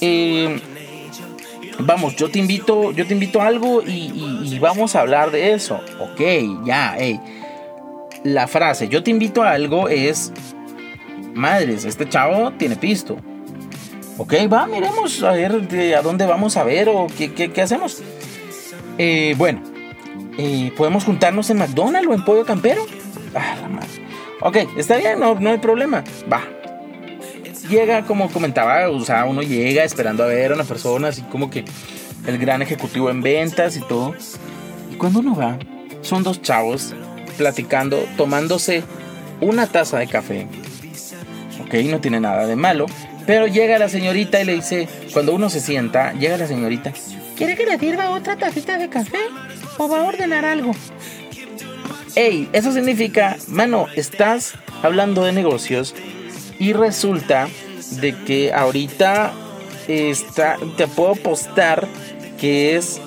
Eh, 0.00 0.60
vamos, 1.78 2.16
yo 2.16 2.30
te 2.30 2.38
invito, 2.38 2.92
yo 2.92 3.06
te 3.06 3.14
invito 3.14 3.40
a 3.40 3.46
algo 3.46 3.82
y, 3.82 4.58
vamos 4.58 4.96
a 4.96 5.00
hablar 5.00 5.30
de 5.30 5.52
eso. 5.52 5.80
Ok, 6.00 6.20
ya, 6.64 6.96
hey. 6.98 7.20
La 8.24 8.48
frase, 8.48 8.88
yo 8.88 9.02
te 9.02 9.10
invito 9.10 9.42
a 9.42 9.52
algo 9.52 9.88
es, 9.88 10.32
madres, 11.34 11.84
este 11.84 12.08
chavo 12.08 12.52
tiene 12.52 12.76
pisto. 12.76 13.16
Ok, 14.18 14.34
va, 14.52 14.66
miremos 14.66 15.22
a 15.22 15.32
ver 15.32 15.52
a 15.96 16.02
dónde 16.02 16.26
vamos 16.26 16.56
a 16.56 16.64
ver 16.64 16.88
o 16.88 17.06
qué, 17.16 17.32
qué, 17.32 17.50
qué 17.50 17.62
hacemos. 17.62 18.02
Eh, 18.98 19.34
bueno, 19.36 19.60
eh, 20.38 20.72
podemos 20.76 21.04
juntarnos 21.04 21.50
en 21.50 21.58
McDonald's 21.58 22.08
o 22.08 22.14
en 22.14 22.24
Pollo 22.24 22.44
Campero. 22.44 22.86
Ah, 23.34 23.56
la 23.60 23.68
madre. 23.68 23.88
Ok, 24.40 24.56
está 24.76 24.96
bien, 24.96 25.20
no, 25.20 25.34
no 25.34 25.50
hay 25.50 25.58
problema. 25.58 26.02
Va. 26.32 26.42
Llega, 27.68 28.02
como 28.06 28.30
comentaba, 28.30 28.88
o 28.88 29.00
sea, 29.04 29.24
uno 29.24 29.42
llega 29.42 29.84
esperando 29.84 30.22
a 30.22 30.26
ver 30.26 30.52
a 30.52 30.54
una 30.54 30.64
persona, 30.64 31.08
así 31.08 31.22
como 31.22 31.50
que 31.50 31.64
el 32.26 32.38
gran 32.38 32.62
ejecutivo 32.62 33.10
en 33.10 33.22
ventas 33.22 33.76
y 33.76 33.80
todo. 33.80 34.14
Y 34.92 34.96
cuando 34.96 35.20
uno 35.20 35.34
va, 35.34 35.58
son 36.02 36.22
dos 36.22 36.40
chavos 36.42 36.94
platicando, 37.36 38.04
tomándose 38.16 38.84
una 39.40 39.66
taza 39.66 39.98
de 39.98 40.06
café. 40.06 40.46
Ok, 41.60 41.74
no 41.90 42.00
tiene 42.00 42.20
nada 42.20 42.46
de 42.46 42.56
malo. 42.56 42.86
Pero 43.26 43.46
llega 43.46 43.78
la 43.78 43.88
señorita 43.88 44.40
y 44.40 44.44
le 44.44 44.54
dice, 44.54 44.88
cuando 45.12 45.34
uno 45.34 45.50
se 45.50 45.60
sienta, 45.60 46.12
llega 46.12 46.36
la 46.36 46.46
señorita, 46.46 46.92
¿quiere 47.36 47.56
que 47.56 47.66
le 47.66 47.78
sirva 47.78 48.10
otra 48.10 48.36
tacita 48.36 48.78
de 48.78 48.88
café? 48.88 49.18
¿O 49.78 49.88
va 49.88 50.00
a 50.00 50.04
ordenar 50.04 50.44
algo? 50.44 50.72
Ey, 52.14 52.48
eso 52.52 52.72
significa, 52.72 53.36
mano, 53.48 53.86
estás 53.94 54.54
hablando 54.82 55.24
de 55.24 55.32
negocios 55.32 55.94
y 56.58 56.72
resulta 56.72 57.48
de 58.00 58.16
que 58.24 58.52
ahorita 58.52 59.32
está, 59.88 60.56
te 60.76 60.86
puedo 60.86 61.14
postar 61.16 61.86
que 62.40 62.76
es 62.76 63.00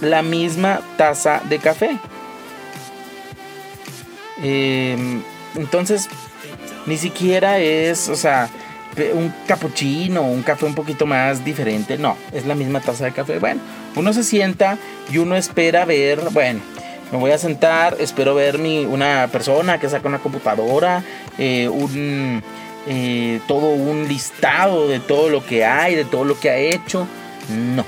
la 0.00 0.22
misma 0.22 0.80
taza 0.96 1.40
de 1.48 1.58
café. 1.58 1.98
Em, 4.42 5.22
entonces, 5.54 6.08
ni 6.86 6.98
siquiera 6.98 7.58
es, 7.58 8.08
o 8.08 8.16
sea, 8.16 8.50
un 9.14 9.32
cappuccino, 9.46 10.22
un 10.22 10.42
café 10.42 10.66
un 10.66 10.74
poquito 10.74 11.06
más 11.06 11.44
diferente. 11.44 11.98
No, 11.98 12.16
es 12.32 12.46
la 12.46 12.54
misma 12.54 12.80
taza 12.80 13.04
de 13.04 13.12
café. 13.12 13.38
Bueno, 13.38 13.60
uno 13.94 14.12
se 14.12 14.22
sienta 14.22 14.78
y 15.10 15.18
uno 15.18 15.36
espera 15.36 15.84
ver, 15.84 16.20
bueno, 16.32 16.60
me 17.12 17.18
voy 17.18 17.30
a 17.30 17.38
sentar, 17.38 17.96
espero 18.00 18.34
ver 18.34 18.58
mi, 18.58 18.84
una 18.84 19.28
persona 19.30 19.78
que 19.78 19.88
saca 19.88 20.08
una 20.08 20.18
computadora, 20.18 21.04
eh, 21.38 21.68
un, 21.68 22.42
eh, 22.86 23.40
todo 23.46 23.70
un 23.70 24.08
listado 24.08 24.88
de 24.88 25.00
todo 25.00 25.28
lo 25.28 25.44
que 25.44 25.64
hay, 25.64 25.94
de 25.94 26.04
todo 26.04 26.24
lo 26.24 26.38
que 26.38 26.50
ha 26.50 26.56
hecho. 26.56 27.06
No, 27.48 27.84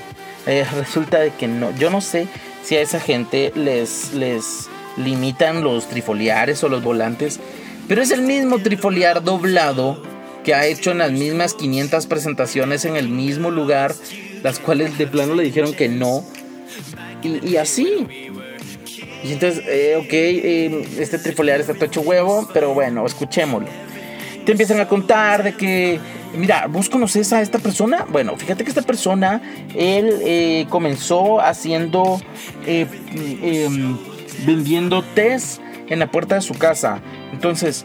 eh, 0.47 0.65
resulta 0.79 1.19
de 1.19 1.31
que 1.31 1.49
no. 1.49 1.73
Yo 1.77 1.91
no 1.91 2.00
sé 2.00 2.29
si 2.62 2.77
a 2.77 2.81
esa 2.81 3.00
gente 3.00 3.53
les, 3.55 4.12
les 4.15 4.69
limitan 4.97 5.62
los 5.65 5.88
trifoliares 5.88 6.62
o 6.62 6.69
los 6.69 6.83
volantes, 6.83 7.41
pero 7.88 8.03
es 8.03 8.11
el 8.11 8.23
mismo 8.23 8.59
trifoliar 8.59 9.25
doblado 9.25 10.00
que 10.49 10.55
ha 10.55 10.64
hecho 10.64 10.93
en 10.93 10.97
las 10.97 11.12
mismas 11.12 11.52
500 11.52 12.07
presentaciones 12.07 12.87
en 12.87 12.97
el 12.97 13.11
mismo 13.11 13.50
lugar, 13.50 13.95
las 14.43 14.59
cuales 14.59 14.97
de 14.97 15.07
plano 15.07 15.35
le 15.35 15.43
dijeron 15.43 15.75
que 15.75 15.90
no. 15.90 16.25
Y, 17.23 17.57
así. 17.57 17.87
Y 19.23 19.33
entonces, 19.33 19.62
eh, 19.67 19.97
ok, 19.99 20.11
eh, 20.11 20.88
este 21.00 21.19
trifoliar 21.19 21.61
está 21.61 21.85
hecho 21.85 22.00
huevo, 22.00 22.49
pero 22.55 22.73
bueno, 22.73 23.05
escuchémoslo. 23.05 23.69
Te 24.47 24.52
empiezan 24.52 24.81
a 24.81 24.88
contar 24.88 25.43
de 25.43 25.52
que, 25.55 26.00
mira, 26.35 26.67
¿vos 26.67 26.88
conoces 26.88 27.31
a 27.35 27.43
esta 27.43 27.59
persona? 27.59 28.07
Bueno, 28.09 28.35
fíjate 28.38 28.64
que 28.64 28.71
esta 28.71 28.81
persona, 28.81 29.43
él 29.75 30.19
eh, 30.23 30.64
comenzó 30.71 31.43
haciendo, 31.43 32.23
em, 32.64 33.99
vendiendo 34.47 35.02
test 35.14 35.61
en 35.90 35.99
la 35.99 36.11
puerta 36.11 36.37
de 36.37 36.40
su 36.40 36.55
casa. 36.55 37.02
Entonces, 37.35 37.85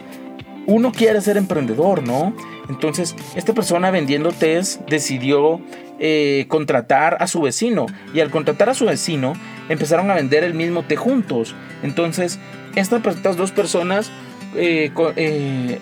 uno 0.66 0.92
quiere 0.92 1.20
ser 1.20 1.36
emprendedor, 1.36 2.02
¿no? 2.02 2.34
Entonces, 2.68 3.14
esta 3.34 3.52
persona 3.52 3.90
vendiendo 3.90 4.32
test 4.32 4.80
decidió 4.88 5.60
eh, 5.98 6.46
contratar 6.48 7.18
a 7.20 7.26
su 7.26 7.42
vecino. 7.42 7.86
Y 8.12 8.20
al 8.20 8.30
contratar 8.30 8.68
a 8.68 8.74
su 8.74 8.86
vecino, 8.86 9.34
empezaron 9.68 10.10
a 10.10 10.14
vender 10.14 10.44
el 10.44 10.54
mismo 10.54 10.82
té 10.82 10.96
juntos. 10.96 11.54
Entonces, 11.82 12.38
estas, 12.74 13.36
dos 13.36 13.52
personas, 13.52 14.10
eh, 14.56 14.90
eh, 15.16 15.78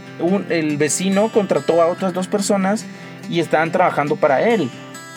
el 0.50 0.76
vecino 0.76 1.30
contrató 1.30 1.80
a 1.80 1.86
otras 1.86 2.12
dos 2.12 2.28
personas 2.28 2.84
y 3.30 3.40
estaban 3.40 3.72
trabajando 3.72 4.16
para 4.16 4.48
él. 4.48 4.68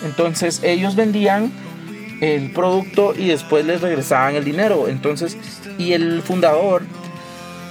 Entonces, 0.06 0.62
ellos 0.64 0.96
vendían 0.96 1.52
el 2.22 2.52
producto 2.52 3.14
y 3.18 3.28
después 3.28 3.66
les 3.66 3.82
regresaban 3.82 4.36
el 4.36 4.46
dinero. 4.46 4.88
Entonces, 4.88 5.38
y 5.78 5.94
el 5.94 6.22
fundador 6.22 6.84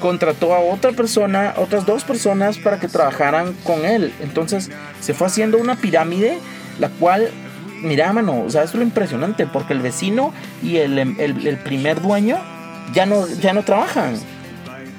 contrató 0.04 0.52
a 0.52 0.60
otra 0.60 0.92
persona, 0.92 1.54
otras 1.56 1.86
dos 1.86 2.04
personas 2.04 2.58
para 2.58 2.78
que 2.78 2.88
trabajaran 2.88 3.54
con 3.64 3.86
él. 3.86 4.12
Entonces 4.20 4.70
se 5.00 5.14
fue 5.14 5.28
haciendo 5.28 5.56
una 5.56 5.76
pirámide, 5.76 6.36
la 6.78 6.90
cual, 6.90 7.30
mira, 7.80 8.12
mano, 8.12 8.42
o 8.42 8.50
sea, 8.50 8.64
es 8.64 8.74
lo 8.74 8.82
impresionante, 8.82 9.46
porque 9.46 9.72
el 9.72 9.80
vecino 9.80 10.34
y 10.62 10.76
el, 10.76 11.58
primer 11.64 12.02
dueño 12.02 12.36
ya 12.92 13.06
no, 13.06 13.26
ya 13.26 13.54
no 13.54 13.62
trabajan. 13.62 14.16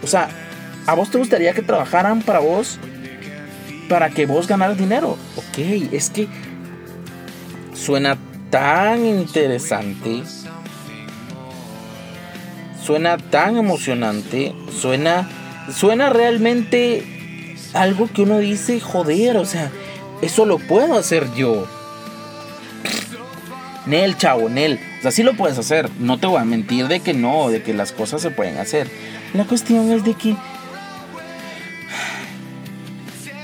O 0.02 0.08
sea, 0.08 0.28
¿a 0.88 0.96
vos 0.96 1.12
te 1.12 1.20
gustaría 1.20 1.54
que 1.54 1.62
trabajaran 1.62 2.24
para 2.24 2.39
vos? 2.39 2.80
Para 3.88 4.10
que 4.10 4.26
vos 4.26 4.48
ganaras 4.48 4.76
dinero. 4.76 5.20
Ok, 5.36 5.60
es 5.91 6.10
que 6.10 6.28
suena 7.76 8.18
tan 8.50 9.06
interesante 9.06 10.24
suena 12.86 13.17
tan 13.17 13.58
emocionante, 13.58 14.54
suena, 14.69 15.28
suena 15.74 16.10
realmente 16.10 17.04
algo 17.74 18.08
que 18.13 18.21
uno 18.21 18.38
dice, 18.38 18.80
joder, 18.80 19.38
o 19.38 19.45
sea, 19.45 19.71
eso 20.21 20.45
lo 20.45 20.60
puedo 20.60 20.95
hacer 20.95 21.26
yo. 21.36 21.67
Nel, 23.88 24.17
chavo, 24.17 24.50
Nel, 24.50 24.80
o 25.00 25.02
sea, 25.02 25.12
sí 25.12 25.24
lo 25.24 25.36
puedes 25.36 25.58
hacer, 25.58 25.89
no 26.00 26.19
te 26.19 26.28
voy 26.28 26.39
a 26.39 26.45
mentir 26.45 26.88
de 26.88 27.00
que 27.00 27.13
no, 27.13 27.50
de 27.50 27.63
que 27.63 27.74
las 27.74 27.91
cosas 27.91 28.21
se 28.21 28.32
pueden 28.32 28.58
hacer. 28.58 28.88
La 29.34 29.45
cuestión 29.45 29.91
es 29.91 30.04
de 30.04 30.13
que 30.13 30.36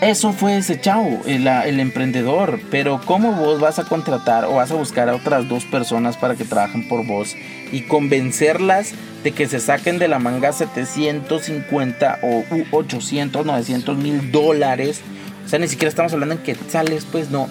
eso 0.01 0.33
fue 0.33 0.57
ese 0.57 0.81
chavo, 0.81 1.21
el, 1.27 1.45
el, 1.47 1.79
emprendedor. 1.79 2.59
Pero 2.71 2.99
¿cómo 3.05 3.33
vos 3.33 3.59
vas 3.59 3.77
a 3.77 3.83
contratar 3.83 4.45
o 4.45 4.55
vas 4.55 4.71
a 4.71 4.75
buscar 4.75 5.07
a 5.09 5.15
otras 5.15 5.47
dos 5.47 5.63
personas 5.65 6.17
para 6.17 6.35
que 6.35 6.43
trabajen 6.43 6.87
por 6.87 7.05
vos 7.05 7.35
y 7.71 7.81
convencerlas 7.81 8.93
de 9.23 9.31
que 9.31 9.47
se 9.47 9.59
saquen 9.59 9.99
de 9.99 10.07
la 10.07 10.17
manga 10.17 10.53
750 10.53 12.19
o 12.23 12.43
800, 12.71 13.45
900 13.45 13.97
mil 13.97 14.31
dólares? 14.31 15.01
O 15.45 15.47
sea, 15.47 15.59
ni 15.59 15.67
siquiera 15.67 15.89
estamos 15.89 16.11
hablando 16.13 16.33
en 16.33 16.41
quetzales, 16.41 17.05
pues 17.05 17.29
no, 17.29 17.47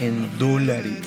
en 0.00 0.38
dólares. 0.38 1.06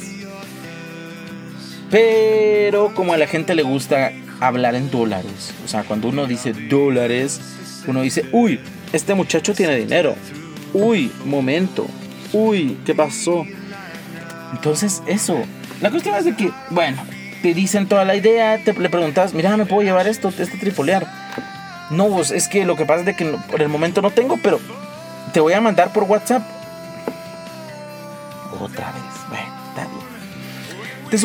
Pero 1.90 2.94
como 2.94 3.14
a 3.14 3.18
la 3.18 3.26
gente 3.26 3.56
le 3.56 3.64
gusta 3.64 4.12
hablar 4.40 4.76
en 4.76 4.92
dólares, 4.92 5.56
o 5.66 5.68
sea, 5.68 5.84
cuando 5.84 6.10
uno 6.10 6.28
dice 6.28 6.54
dólares, 6.54 7.42
uno 7.88 8.04
dice, 8.04 8.26
uy, 8.32 8.60
este 8.94 9.16
muchacho 9.16 9.56
tiene 9.56 9.76
dinero 9.76 10.16
uy, 10.74 11.12
momento, 11.26 11.88
uy, 12.32 12.78
¿qué 12.86 12.94
pasó? 12.94 13.46
Entonces, 14.52 15.02
eso. 15.08 15.38
La 15.82 15.90
cuestión 15.90 16.16
es 16.16 16.26
de 16.26 16.36
que, 16.36 16.52
bueno, 16.70 17.04
te 17.42 17.54
dicen 17.54 17.88
toda 17.88 18.06
la 18.06 18.16
idea, 18.16 18.58
te 18.64 18.74
le 18.74 18.90
preguntas, 18.90 19.34
mira, 19.34 19.56
¿me 19.58 19.66
puedo 19.66 19.82
llevar 19.82 20.08
esto, 20.08 20.30
este 20.30 20.58
tripolear? 20.58 21.08
No, 21.90 22.10
vos, 22.10 22.32
es 22.32 22.48
que 22.48 22.66
lo 22.66 22.76
que 22.76 22.86
pasa 22.86 23.02
es 23.02 23.06
de 23.06 23.16
que 23.16 23.26
por 23.26 23.62
el 23.62 23.70
momento 23.70 24.02
no 24.02 24.12
tengo, 24.12 24.38
pero 24.42 24.60
te 25.34 25.40
voy 25.40 25.54
a 25.54 25.62
mandar 25.62 25.92
por 25.92 26.04
WhatsApp. 26.04 26.44
Otra 28.60 28.92
vez, 28.92 29.04
bueno, 29.30 29.54
está 29.70 29.88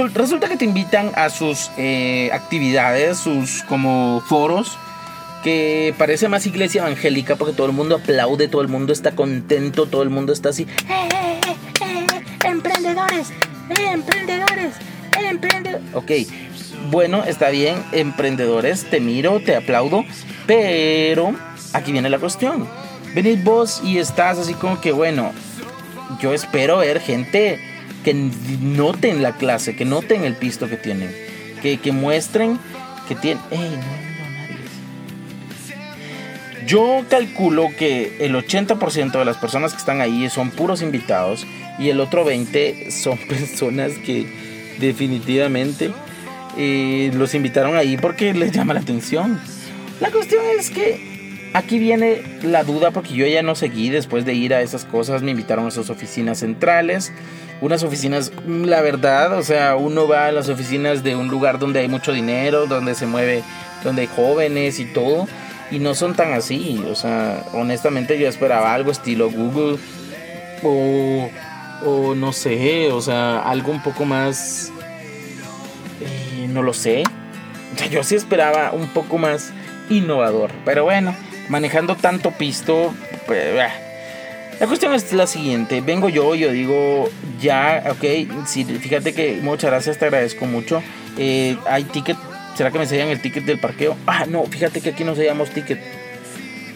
bien. 0.02 0.14
resulta 0.14 0.48
que 0.48 0.56
te 0.56 0.64
invitan 0.64 1.12
a 1.14 1.30
sus 1.30 1.70
eh, 1.76 2.30
actividades, 2.32 3.18
sus 3.18 3.62
como 3.62 4.22
foros 4.26 4.76
que 5.42 5.94
parece 5.96 6.28
más 6.28 6.46
iglesia 6.46 6.82
evangélica 6.82 7.36
porque 7.36 7.54
todo 7.54 7.66
el 7.66 7.72
mundo 7.72 7.96
aplaude, 7.96 8.48
todo 8.48 8.62
el 8.62 8.68
mundo 8.68 8.92
está 8.92 9.12
contento, 9.12 9.86
todo 9.86 10.02
el 10.02 10.10
mundo 10.10 10.32
está 10.32 10.50
así. 10.50 10.62
¡Eh, 10.62 11.08
eh, 11.14 11.40
eh, 11.46 11.54
eh 11.82 12.06
emprendedores! 12.44 13.30
¡Eh, 13.30 13.90
emprendedores! 13.92 14.74
¡Eh, 15.18 15.28
emprendedores! 15.28 15.94
Ok, 15.94 16.10
bueno, 16.90 17.24
está 17.24 17.50
bien, 17.50 17.76
emprendedores, 17.92 18.84
te 18.84 19.00
miro, 19.00 19.40
te 19.40 19.56
aplaudo, 19.56 20.04
pero 20.46 21.34
aquí 21.72 21.92
viene 21.92 22.10
la 22.10 22.18
cuestión. 22.18 22.66
Venís 23.14 23.42
vos 23.42 23.80
y 23.84 23.98
estás 23.98 24.38
así 24.38 24.54
como 24.54 24.80
que, 24.80 24.92
bueno, 24.92 25.32
yo 26.20 26.34
espero 26.34 26.78
ver 26.78 27.00
gente 27.00 27.58
que 28.04 28.14
noten 28.14 29.22
la 29.22 29.36
clase, 29.36 29.76
que 29.76 29.84
noten 29.84 30.24
el 30.24 30.34
pisto 30.34 30.68
que 30.68 30.76
tienen, 30.76 31.14
que, 31.62 31.78
que 31.78 31.92
muestren 31.92 32.58
que 33.08 33.14
tienen... 33.14 34.07
Yo 36.68 37.02
calculo 37.08 37.70
que 37.78 38.18
el 38.20 38.34
80% 38.34 39.18
de 39.18 39.24
las 39.24 39.38
personas 39.38 39.72
que 39.72 39.78
están 39.78 40.02
ahí 40.02 40.28
son 40.28 40.50
puros 40.50 40.82
invitados 40.82 41.46
y 41.78 41.88
el 41.88 41.98
otro 41.98 42.26
20% 42.26 42.90
son 42.90 43.16
personas 43.28 43.92
que 44.04 44.26
definitivamente 44.78 45.90
eh, 46.58 47.10
los 47.14 47.34
invitaron 47.34 47.74
ahí 47.78 47.96
porque 47.96 48.34
les 48.34 48.52
llama 48.52 48.74
la 48.74 48.80
atención. 48.80 49.40
La 49.98 50.10
cuestión 50.10 50.44
es 50.58 50.68
que 50.68 51.50
aquí 51.54 51.78
viene 51.78 52.20
la 52.42 52.64
duda 52.64 52.90
porque 52.90 53.14
yo 53.14 53.26
ya 53.26 53.42
no 53.42 53.54
seguí 53.54 53.88
después 53.88 54.26
de 54.26 54.34
ir 54.34 54.52
a 54.52 54.60
esas 54.60 54.84
cosas, 54.84 55.22
me 55.22 55.30
invitaron 55.30 55.64
a 55.64 55.68
esas 55.68 55.88
oficinas 55.88 56.40
centrales, 56.40 57.14
unas 57.62 57.82
oficinas, 57.82 58.30
la 58.46 58.82
verdad, 58.82 59.38
o 59.38 59.42
sea, 59.42 59.74
uno 59.76 60.06
va 60.06 60.26
a 60.26 60.32
las 60.32 60.50
oficinas 60.50 61.02
de 61.02 61.16
un 61.16 61.28
lugar 61.28 61.58
donde 61.58 61.80
hay 61.80 61.88
mucho 61.88 62.12
dinero, 62.12 62.66
donde 62.66 62.94
se 62.94 63.06
mueve, 63.06 63.42
donde 63.82 64.02
hay 64.02 64.08
jóvenes 64.14 64.80
y 64.80 64.84
todo, 64.84 65.26
y 65.70 65.78
no 65.78 65.94
son 65.94 66.14
tan 66.14 66.32
así, 66.32 66.82
o 66.90 66.94
sea, 66.94 67.44
honestamente 67.52 68.18
yo 68.18 68.28
esperaba 68.28 68.74
algo 68.74 68.90
estilo 68.90 69.30
Google 69.30 69.78
o, 70.62 71.30
o 71.84 72.14
no 72.14 72.32
sé, 72.32 72.90
o 72.90 73.00
sea, 73.00 73.40
algo 73.40 73.72
un 73.72 73.82
poco 73.82 74.04
más, 74.04 74.72
eh, 76.00 76.48
no 76.48 76.62
lo 76.62 76.72
sé, 76.72 77.02
o 77.74 77.78
sea, 77.78 77.86
yo 77.88 78.02
sí 78.02 78.14
esperaba 78.14 78.72
un 78.72 78.88
poco 78.88 79.18
más 79.18 79.52
innovador, 79.90 80.50
pero 80.64 80.84
bueno, 80.84 81.14
manejando 81.48 81.96
tanto 81.96 82.30
pisto, 82.32 82.94
pues, 83.26 83.56
la 84.60 84.66
cuestión 84.66 84.92
es 84.92 85.12
la 85.12 85.28
siguiente, 85.28 85.80
vengo 85.80 86.08
yo, 86.08 86.34
yo 86.34 86.50
digo, 86.50 87.08
ya, 87.40 87.84
ok, 87.90 88.46
sí, 88.46 88.64
fíjate 88.64 89.14
que 89.14 89.38
muchas 89.40 89.70
gracias, 89.70 89.98
te 89.98 90.06
agradezco 90.06 90.46
mucho. 90.46 90.82
Eh, 91.16 91.56
hay 91.66 91.84
ticket, 91.84 92.16
¿será 92.58 92.72
que 92.72 92.78
me 92.80 92.86
sellan 92.86 93.08
el 93.08 93.20
ticket 93.20 93.44
del 93.44 93.60
parqueo? 93.60 93.96
Ah, 94.04 94.26
no, 94.26 94.44
fíjate 94.44 94.80
que 94.80 94.90
aquí 94.90 95.04
no 95.04 95.14
sellamos 95.14 95.50
ticket. 95.50 95.78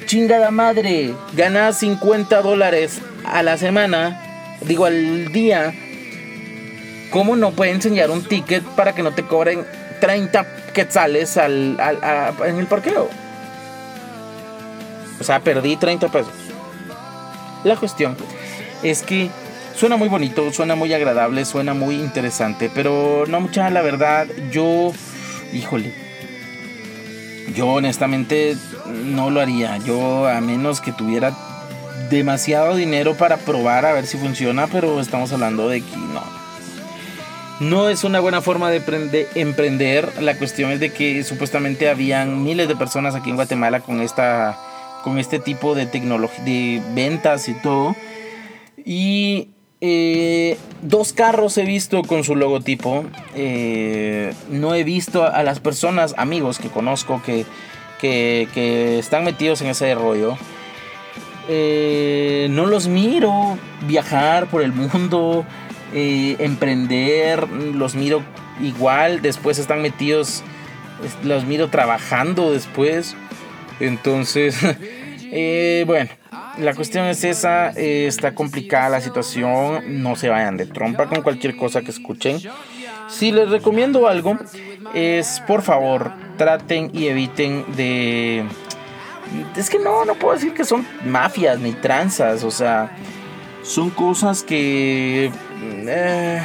Chingada 0.07 0.53
madre, 0.53 1.13
ganas 1.33 1.79
50 1.79 2.41
dólares 2.41 3.01
a 3.25 3.43
la 3.43 3.57
semana, 3.59 4.57
digo 4.61 4.85
al 4.85 5.33
día. 5.33 5.75
¿Cómo 7.11 7.35
no 7.35 7.51
puede 7.51 7.73
enseñar 7.73 8.13
un 8.13 8.23
ticket 8.23 8.63
para 8.63 8.95
que 8.95 9.03
no 9.03 9.11
te 9.11 9.25
cobren 9.25 9.67
30 10.01 10.73
quetzales 10.73 11.37
al, 11.37 11.77
en 12.47 12.59
el 12.59 12.67
parqueo? 12.69 13.11
O 15.19 15.25
sea, 15.25 15.41
perdí 15.41 15.77
30 15.77 16.13
pesos. 16.13 16.33
La 17.65 17.75
cuestión 17.75 18.17
es 18.85 19.03
que 19.03 19.31
suena 19.75 19.97
muy 19.97 20.09
bonito, 20.09 20.53
suena 20.53 20.77
muy 20.77 20.95
agradable, 20.95 21.45
suena 21.45 21.75
muy 21.75 21.97
interesante, 21.97 22.71
pero 22.73 23.25
no 23.27 23.41
mucha, 23.41 23.69
la 23.71 23.83
verdad, 23.83 24.29
yo, 24.53 24.93
híjole, 25.53 25.93
yo 27.55 27.69
honestamente 27.69 28.57
no 28.87 29.31
lo 29.31 29.41
haría. 29.41 29.79
Yo 29.79 30.27
a 30.27 30.41
menos 30.41 30.81
que 30.81 30.93
tuviera 30.93 31.33
demasiado 32.11 32.77
dinero 32.77 33.15
para 33.17 33.39
probar 33.39 33.85
a 33.87 33.93
ver 33.93 34.07
si 34.07 34.19
funciona, 34.19 34.67
pero 34.67 35.01
estamos 35.01 35.33
hablando 35.33 35.69
de 35.69 35.81
que 35.81 35.97
no. 35.97 36.43
No 37.61 37.89
es 37.89 38.03
una 38.03 38.21
buena 38.21 38.41
forma 38.41 38.71
de 38.71 39.29
emprender. 39.35 40.21
La 40.21 40.37
cuestión 40.37 40.73
es 40.73 40.81
de 40.81 40.93
que 40.93 41.23
supuestamente 41.23 41.89
habían 41.89 42.43
miles 42.43 42.67
de 42.67 42.75
personas 42.75 43.15
aquí 43.15 43.31
en 43.31 43.37
Guatemala 43.37 43.81
con 43.81 44.01
esta 44.01 44.59
con 45.05 45.19
este 45.19 45.39
tipo 45.41 45.75
de 45.75 45.87
tecnología, 45.87 46.45
de 46.45 46.83
ventas 46.95 47.49
y 47.49 47.55
todo. 47.55 47.95
Y 48.85 49.52
eh, 49.85 50.57
dos 50.81 51.13
carros 51.13 51.59
he 51.59 51.65
visto 51.65 52.03
con 52.03 52.23
su 52.23 52.37
logotipo. 52.37 53.05
Eh, 53.35 54.33
no 54.49 54.75
he 54.75 54.85
visto 54.85 55.27
a 55.27 55.43
las 55.43 55.59
personas, 55.59 56.15
amigos 56.17 56.61
que 56.61 56.69
conozco 56.69 57.21
que, 57.27 57.45
que, 58.01 58.99
están 58.99 59.25
metidos 59.25 59.61
en 59.61 59.69
ese 59.69 59.93
rollo. 59.97 60.39
Eh, 61.49 62.47
no 62.51 62.67
los 62.67 62.87
miro 62.87 63.59
viajar 63.89 64.47
por 64.47 64.63
el 64.63 64.73
mundo, 64.73 65.45
emprender, 65.93 67.49
los 67.49 67.97
miro 67.97 68.23
igual, 68.61 69.21
después 69.21 69.59
están 69.59 69.83
metidos, 69.83 70.45
los 71.25 71.45
miro 71.45 71.71
trabajando 71.71 72.53
después. 72.53 73.17
Entonces, 73.81 74.57
eh, 75.33 75.83
bueno, 75.89 76.11
la 76.59 76.75
cuestión 76.75 77.07
es 77.07 77.25
esa, 77.25 77.71
eh, 77.71 78.07
está 78.07 78.35
complicada 78.35 78.89
la 78.89 79.01
situación, 79.01 80.03
no 80.03 80.17
se 80.17 80.29
vayan 80.29 80.57
de 80.57 80.67
trompa 80.67 81.07
con 81.07 81.23
cualquier 81.23 81.57
cosa 81.57 81.83
que 81.83 81.91
escuchen. 81.91 82.39
Si 83.09 83.33
les 83.33 83.51
recomiendo 83.51 84.09
algo, 84.09 84.39
es 84.95 85.43
por 85.47 85.63
favor, 85.63 86.13
traten 86.37 86.91
y 86.93 87.07
eviten 87.07 87.65
de... 87.77 88.45
Es 89.57 89.71
que 89.71 89.79
no, 89.79 90.05
no 90.05 90.15
puedo 90.15 90.35
decir 90.35 90.53
que 90.53 90.65
son 90.65 90.87
mafias 91.05 91.59
ni 91.59 91.73
tranzas, 91.73 92.45
o 92.45 92.51
sea, 92.51 92.97
son 93.63 93.91
cosas 93.91 94.43
que... 94.43 95.31
Eh, 95.63 96.43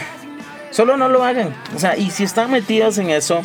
solo 0.71 0.97
no 0.97 1.09
lo 1.09 1.23
hagan. 1.23 1.55
O 1.75 1.79
sea, 1.79 1.97
y 1.97 2.11
si 2.11 2.23
están 2.23 2.51
metidas 2.51 2.97
en 2.97 3.09
eso, 3.09 3.41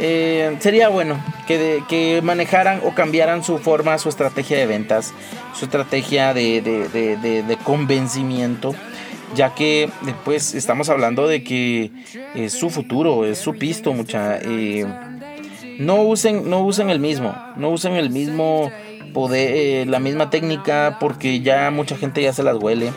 eh, 0.00 0.56
sería 0.60 0.88
bueno 0.88 1.22
que, 1.46 1.82
que, 1.88 2.20
manejaran 2.22 2.80
o 2.84 2.94
cambiaran 2.94 3.42
su 3.42 3.58
forma, 3.58 3.98
su 3.98 4.08
estrategia 4.08 4.56
de 4.56 4.66
ventas, 4.66 5.12
su 5.54 5.64
estrategia 5.64 6.34
de, 6.34 7.58
convencimiento, 7.64 8.74
ya 9.34 9.54
que 9.54 9.90
después 10.02 10.54
estamos 10.54 10.88
hablando 10.88 11.26
de 11.26 11.42
que 11.42 11.90
es 12.34 12.52
su 12.52 12.70
futuro, 12.70 13.24
es 13.24 13.38
su 13.38 13.54
pisto, 13.54 13.92
mucha. 13.92 14.38
Eh, 14.38 14.86
no 15.78 16.02
usen, 16.02 16.48
no 16.48 16.60
usen 16.60 16.90
el 16.90 17.00
mismo, 17.00 17.34
no 17.56 17.70
usen 17.70 17.94
el 17.94 18.10
mismo 18.10 18.70
poder, 19.12 19.50
eh, 19.54 19.86
la 19.86 20.00
misma 20.00 20.30
técnica, 20.30 20.98
porque 21.00 21.40
ya 21.40 21.70
mucha 21.70 21.96
gente 21.96 22.22
ya 22.22 22.32
se 22.32 22.42
las 22.42 22.56
huele. 22.56 22.92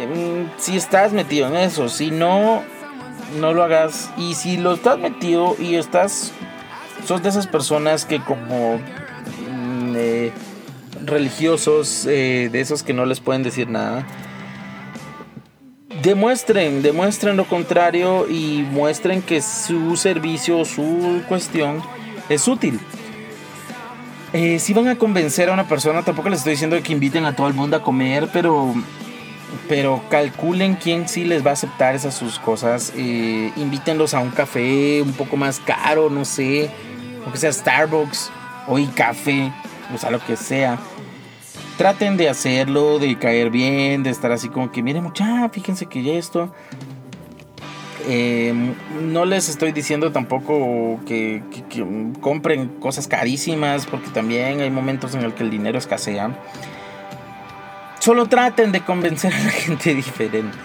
Em, 0.00 0.48
si 0.58 0.76
estás 0.76 1.12
metido 1.12 1.48
en 1.48 1.56
eso, 1.56 1.88
si 1.88 2.10
no, 2.10 2.62
no 3.38 3.52
lo 3.52 3.62
hagas. 3.62 4.10
Y 4.16 4.34
si 4.34 4.56
lo 4.56 4.74
estás 4.74 4.98
metido 4.98 5.56
y 5.58 5.76
estás, 5.76 6.32
sos 7.06 7.22
de 7.22 7.28
esas 7.28 7.46
personas 7.46 8.04
que 8.04 8.20
como 8.20 8.78
mm, 8.78 9.94
eh, 9.96 10.32
religiosos, 11.04 12.06
eh, 12.06 12.48
de 12.50 12.60
esos 12.60 12.82
que 12.82 12.92
no 12.92 13.06
les 13.06 13.20
pueden 13.20 13.42
decir 13.42 13.68
nada, 13.68 14.06
demuestren, 16.02 16.82
demuestren 16.82 17.36
lo 17.36 17.46
contrario 17.46 18.28
y 18.28 18.66
muestren 18.70 19.22
que 19.22 19.40
su 19.40 19.96
servicio, 19.96 20.64
su 20.64 21.22
cuestión 21.28 21.82
es 22.28 22.48
útil. 22.48 22.80
Eh, 24.32 24.58
si 24.58 24.72
van 24.72 24.88
a 24.88 24.96
convencer 24.96 25.50
a 25.50 25.52
una 25.52 25.68
persona, 25.68 26.02
tampoco 26.02 26.30
les 26.30 26.38
estoy 26.38 26.52
diciendo 26.52 26.80
que 26.82 26.92
inviten 26.92 27.26
a 27.26 27.36
todo 27.36 27.48
el 27.48 27.54
mundo 27.54 27.76
a 27.76 27.82
comer, 27.82 28.30
pero 28.32 28.74
pero 29.68 30.02
calculen 30.10 30.74
quién 30.74 31.08
sí 31.08 31.24
les 31.24 31.44
va 31.44 31.50
a 31.50 31.52
aceptar 31.54 31.94
esas 31.94 32.14
sus 32.14 32.38
cosas. 32.38 32.92
Eh, 32.96 33.52
invítenlos 33.56 34.14
a 34.14 34.20
un 34.20 34.30
café 34.30 35.02
un 35.02 35.12
poco 35.12 35.36
más 35.36 35.60
caro, 35.60 36.10
no 36.10 36.24
sé, 36.24 36.70
aunque 37.22 37.38
sea 37.38 37.52
Starbucks 37.52 38.30
o 38.66 38.78
café, 38.94 39.52
o 39.94 39.98
sea, 39.98 40.10
lo 40.10 40.24
que 40.24 40.36
sea. 40.36 40.78
Traten 41.76 42.16
de 42.16 42.28
hacerlo, 42.28 42.98
de 42.98 43.18
caer 43.18 43.50
bien, 43.50 44.02
de 44.02 44.10
estar 44.10 44.30
así 44.30 44.48
como 44.48 44.70
que, 44.70 44.82
miren, 44.82 45.02
mucha, 45.02 45.48
fíjense 45.48 45.86
que 45.86 46.02
ya 46.02 46.12
esto. 46.12 46.52
Em, 48.08 48.74
no 49.12 49.24
les 49.24 49.48
estoy 49.48 49.72
diciendo 49.72 50.10
tampoco 50.10 51.00
que, 51.06 51.42
que 51.70 51.84
compren 52.20 52.68
cosas 52.80 53.06
carísimas, 53.06 53.86
porque 53.86 54.10
también 54.10 54.60
hay 54.60 54.70
momentos 54.70 55.14
en 55.14 55.22
el 55.22 55.34
que 55.34 55.44
el 55.44 55.50
dinero 55.50 55.78
escasea. 55.78 56.36
Solo 58.02 58.26
traten 58.26 58.72
de 58.72 58.80
convencer 58.80 59.32
a 59.32 59.38
la 59.38 59.50
gente 59.52 59.94
diferente. 59.94 60.58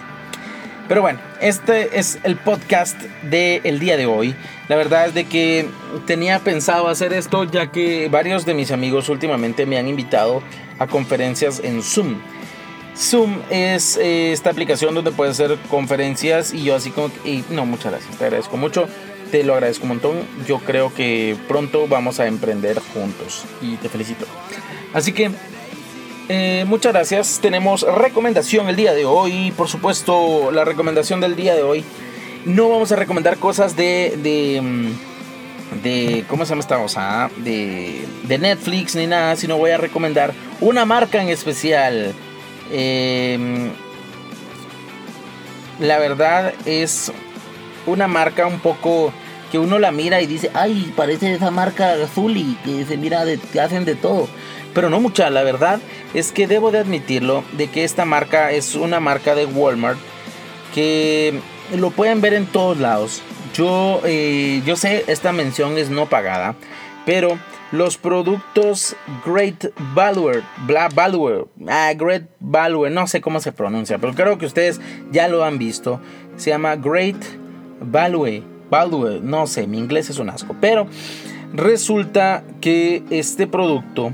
Pero 0.88 1.02
bueno, 1.02 1.20
este 1.40 1.96
es 1.96 2.18
el 2.24 2.34
podcast 2.34 3.00
del 3.22 3.78
día 3.78 3.96
de 3.96 4.06
hoy. 4.06 4.34
La 4.66 4.74
verdad 4.74 5.06
es 5.06 5.14
de 5.14 5.24
que 5.26 5.68
tenía 6.04 6.40
pensado 6.40 6.88
hacer 6.88 7.12
esto 7.12 7.44
ya 7.44 7.70
que 7.70 8.08
varios 8.08 8.44
de 8.44 8.54
mis 8.54 8.72
amigos 8.72 9.08
últimamente 9.08 9.66
me 9.66 9.78
han 9.78 9.86
invitado 9.86 10.42
a 10.80 10.88
conferencias 10.88 11.60
en 11.62 11.84
Zoom. 11.84 12.16
Zoom 12.96 13.36
es 13.50 13.96
eh, 13.98 14.32
esta 14.32 14.50
aplicación 14.50 14.96
donde 14.96 15.12
puedes 15.12 15.38
hacer 15.38 15.56
conferencias 15.70 16.52
y 16.52 16.64
yo 16.64 16.74
así 16.74 16.90
como... 16.90 17.12
Y 17.24 17.44
no, 17.50 17.66
muchas 17.66 17.92
gracias, 17.92 18.18
te 18.18 18.24
agradezco 18.24 18.56
mucho, 18.56 18.88
te 19.30 19.44
lo 19.44 19.54
agradezco 19.54 19.84
un 19.84 19.90
montón. 19.90 20.16
Yo 20.44 20.58
creo 20.58 20.92
que 20.92 21.36
pronto 21.46 21.86
vamos 21.86 22.18
a 22.18 22.26
emprender 22.26 22.80
juntos 22.80 23.44
y 23.62 23.76
te 23.76 23.88
felicito. 23.88 24.26
Así 24.92 25.12
que 25.12 25.30
eh, 26.28 26.64
muchas 26.66 26.92
gracias. 26.92 27.38
Tenemos 27.40 27.82
recomendación 27.82 28.68
el 28.68 28.76
día 28.76 28.92
de 28.92 29.04
hoy. 29.04 29.52
Por 29.56 29.68
supuesto, 29.68 30.50
la 30.50 30.64
recomendación 30.64 31.20
del 31.20 31.36
día 31.36 31.54
de 31.54 31.62
hoy. 31.62 31.84
No 32.44 32.68
vamos 32.68 32.92
a 32.92 32.96
recomendar 32.96 33.38
cosas 33.38 33.76
de. 33.76 34.18
de, 34.22 34.60
mm, 34.60 35.82
de 35.82 36.24
¿Cómo 36.28 36.44
se 36.44 36.50
llama 36.50 36.60
esta 36.60 36.78
cosa? 36.78 37.30
De, 37.38 38.06
de 38.24 38.38
Netflix 38.38 38.94
ni 38.94 39.06
nada, 39.06 39.36
sino 39.36 39.56
voy 39.58 39.70
a 39.70 39.78
recomendar 39.78 40.32
una 40.60 40.84
marca 40.84 41.22
en 41.22 41.28
especial. 41.28 42.14
Em, 42.70 43.70
la 45.80 45.98
verdad 45.98 46.52
es 46.66 47.12
una 47.86 48.08
marca 48.08 48.46
un 48.46 48.60
poco 48.60 49.12
que 49.50 49.58
uno 49.58 49.78
la 49.78 49.92
mira 49.92 50.20
y 50.20 50.26
dice, 50.26 50.50
ay, 50.54 50.92
parece 50.96 51.32
esa 51.32 51.50
marca 51.50 51.94
y 51.96 52.54
que 52.64 52.84
se 52.84 52.96
mira, 52.96 53.24
de, 53.24 53.38
que 53.38 53.60
hacen 53.60 53.84
de 53.84 53.94
todo. 53.94 54.28
Pero 54.74 54.90
no 54.90 55.00
mucha, 55.00 55.30
la 55.30 55.42
verdad 55.42 55.80
es 56.14 56.32
que 56.32 56.46
debo 56.46 56.70
de 56.70 56.78
admitirlo, 56.78 57.44
de 57.52 57.68
que 57.68 57.84
esta 57.84 58.04
marca 58.04 58.52
es 58.52 58.74
una 58.74 59.00
marca 59.00 59.34
de 59.34 59.46
Walmart 59.46 59.98
que 60.74 61.40
lo 61.76 61.90
pueden 61.90 62.20
ver 62.20 62.34
en 62.34 62.46
todos 62.46 62.78
lados. 62.78 63.22
Yo, 63.54 64.00
eh, 64.04 64.62
yo 64.64 64.76
sé, 64.76 65.04
esta 65.08 65.32
mención 65.32 65.78
es 65.78 65.90
no 65.90 66.06
pagada, 66.06 66.54
pero 67.06 67.38
los 67.72 67.98
productos 67.98 68.96
Great 69.26 69.72
Value, 69.94 70.42
bla, 70.66 70.88
Value, 70.88 71.48
ah, 71.68 71.92
Great 71.94 72.24
Value, 72.40 72.88
no 72.90 73.06
sé 73.06 73.20
cómo 73.20 73.40
se 73.40 73.52
pronuncia, 73.52 73.98
pero 73.98 74.14
creo 74.14 74.38
que 74.38 74.46
ustedes 74.46 74.80
ya 75.10 75.28
lo 75.28 75.44
han 75.44 75.58
visto. 75.58 76.00
Se 76.36 76.50
llama 76.50 76.76
Great 76.76 77.22
Value, 77.80 78.42
Value, 78.70 79.20
no 79.22 79.46
sé, 79.46 79.66
mi 79.66 79.78
inglés 79.78 80.08
es 80.10 80.18
un 80.18 80.30
asco, 80.30 80.54
pero 80.60 80.86
resulta 81.52 82.44
que 82.60 83.02
este 83.10 83.46
producto 83.46 84.12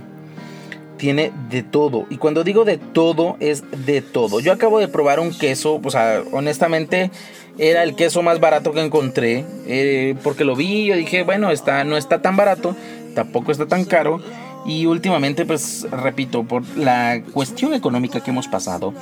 tiene 0.97 1.33
de 1.51 1.63
todo. 1.63 2.07
Y 2.11 2.19
cuando 2.19 2.45
digo 2.45 2.65
de 2.65 2.79
todo, 2.79 3.37
es 3.41 3.65
de 3.87 4.03
todo. 4.03 4.41
Yo 4.41 4.53
acabo 4.53 4.79
de 4.79 4.89
probar 4.89 5.21
un 5.21 5.37
queso, 5.37 5.81
o 5.83 5.91
sea, 5.91 6.23
honestamente 6.33 7.11
era 7.59 7.83
el 7.83 7.95
queso 7.95 8.23
más 8.23 8.41
barato 8.41 8.73
que 8.73 8.81
encontré. 8.81 9.45
Eh, 9.67 10.17
porque 10.23 10.45
lo 10.45 10.57
vi 10.57 10.83
y 10.83 10.87
yo 10.87 10.97
dije, 10.97 11.23
bueno, 11.23 11.51
está, 11.51 11.85
no 11.85 11.97
está 11.97 12.23
tan 12.23 12.37
barato 12.37 12.77
tampoco 13.15 13.53
está 13.53 13.67
tan 13.67 13.85
caro. 13.85 14.21
Y 14.67 14.87
últimamente, 14.87 15.47
pues 15.47 15.87
repito, 15.91 16.45
por 16.45 16.65
la 16.77 17.23
cuestión 17.33 17.75
económica 17.75 18.21
que 18.21 18.31
hemos 18.31 18.49
pasado, 18.49 18.93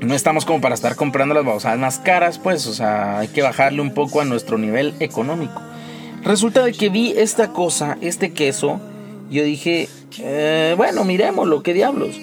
no 0.00 0.14
estamos 0.14 0.44
como 0.44 0.60
para 0.60 0.74
estar 0.74 0.96
comprando 0.96 1.34
las 1.34 1.44
babosadas 1.44 1.78
más 1.78 1.98
caras, 1.98 2.38
pues, 2.38 2.66
o 2.66 2.74
sea, 2.74 3.18
hay 3.18 3.28
que 3.28 3.42
bajarle 3.42 3.80
un 3.80 3.94
poco 3.94 4.20
a 4.20 4.24
nuestro 4.24 4.58
nivel 4.58 4.94
económico. 5.00 5.60
Resulta 6.22 6.64
de 6.64 6.72
que 6.72 6.88
vi 6.88 7.14
esta 7.16 7.52
cosa, 7.52 7.96
este 8.00 8.32
queso, 8.32 8.80
yo 9.30 9.42
dije, 9.44 9.88
eh, 10.18 10.74
bueno, 10.76 11.04
miremoslo, 11.04 11.62
qué 11.62 11.74
diablos. 11.74 12.16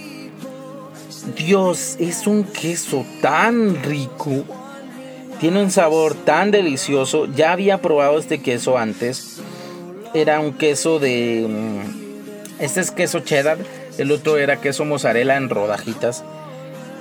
Dios, 1.36 1.96
es 2.00 2.28
un 2.28 2.44
queso 2.44 3.06
tan 3.22 3.84
rico, 3.84 4.44
tiene 5.39 5.62
un 5.62 5.72
sabor 5.72 6.13
tan 6.13 6.52
delicioso. 6.52 7.26
Ya 7.36 7.52
había 7.52 7.82
probado 7.82 8.20
este 8.20 8.41
queso 8.41 8.78
antes 8.78 9.41
era 10.15 10.39
un 10.39 10.54
queso 10.54 10.98
de... 11.00 11.46
Mm, 11.48 12.62
este 12.62 12.80
es 12.80 12.91
queso 12.91 13.20
cheddar, 13.20 13.58
el 13.98 14.12
otro 14.12 14.38
era 14.38 14.62
queso 14.62 14.86
mozzarella 14.86 15.36
en 15.36 15.50
rodajitas. 15.50 16.24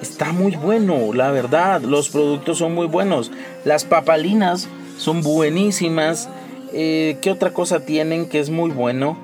Está 0.03 0.33
muy 0.33 0.57
bueno, 0.57 1.13
la 1.15 1.31
verdad, 1.31 1.81
los 1.81 2.09
productos 2.09 2.59
son 2.59 2.75
muy 2.75 2.89
buenos. 2.89 3.31
Las 3.65 3.85
papalinas 3.85 4.69
son 4.99 5.23
buenísimas. 5.23 6.29
Eh, 6.73 7.19
¿Qué 7.23 7.31
otra 7.31 7.53
cosa 7.53 7.87
tienen 7.87 8.29
que 8.29 8.41
es 8.41 8.51
muy 8.51 8.71
bueno? 8.71 9.17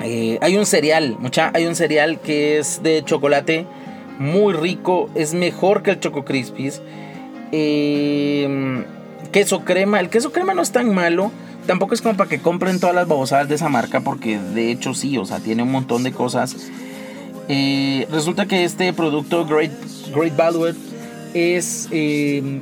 Eh, 0.00 0.38
hay 0.40 0.56
un 0.56 0.66
cereal, 0.66 1.16
mucha, 1.18 1.50
hay 1.54 1.66
un 1.66 1.74
cereal 1.74 2.20
que 2.20 2.58
es 2.58 2.82
de 2.82 3.02
chocolate 3.04 3.66
muy 4.18 4.52
rico, 4.52 5.10
es 5.14 5.34
mejor 5.34 5.82
que 5.82 5.92
el 5.92 6.00
Choco 6.00 6.24
Crispies. 6.24 6.82
Eh, 7.52 8.84
queso 9.32 9.64
crema, 9.64 10.00
el 10.00 10.10
queso 10.10 10.32
crema 10.32 10.54
no 10.54 10.62
es 10.62 10.72
tan 10.72 10.94
malo 10.94 11.32
tampoco 11.68 11.94
es 11.94 12.00
como 12.00 12.16
para 12.16 12.30
que 12.30 12.40
compren 12.40 12.80
todas 12.80 12.96
las 12.96 13.06
babosadas 13.06 13.48
de 13.48 13.54
esa 13.54 13.68
marca, 13.68 14.00
porque 14.00 14.38
de 14.40 14.72
hecho 14.72 14.94
sí, 14.94 15.18
o 15.18 15.26
sea, 15.26 15.38
tiene 15.38 15.62
un 15.62 15.70
montón 15.70 16.02
de 16.02 16.12
cosas. 16.12 16.56
Eh, 17.48 18.08
resulta 18.10 18.46
que 18.46 18.64
este 18.64 18.92
producto 18.92 19.46
Great, 19.46 19.70
Great 20.14 20.34
Value 20.34 20.74
es 21.34 21.88
eh, 21.90 22.60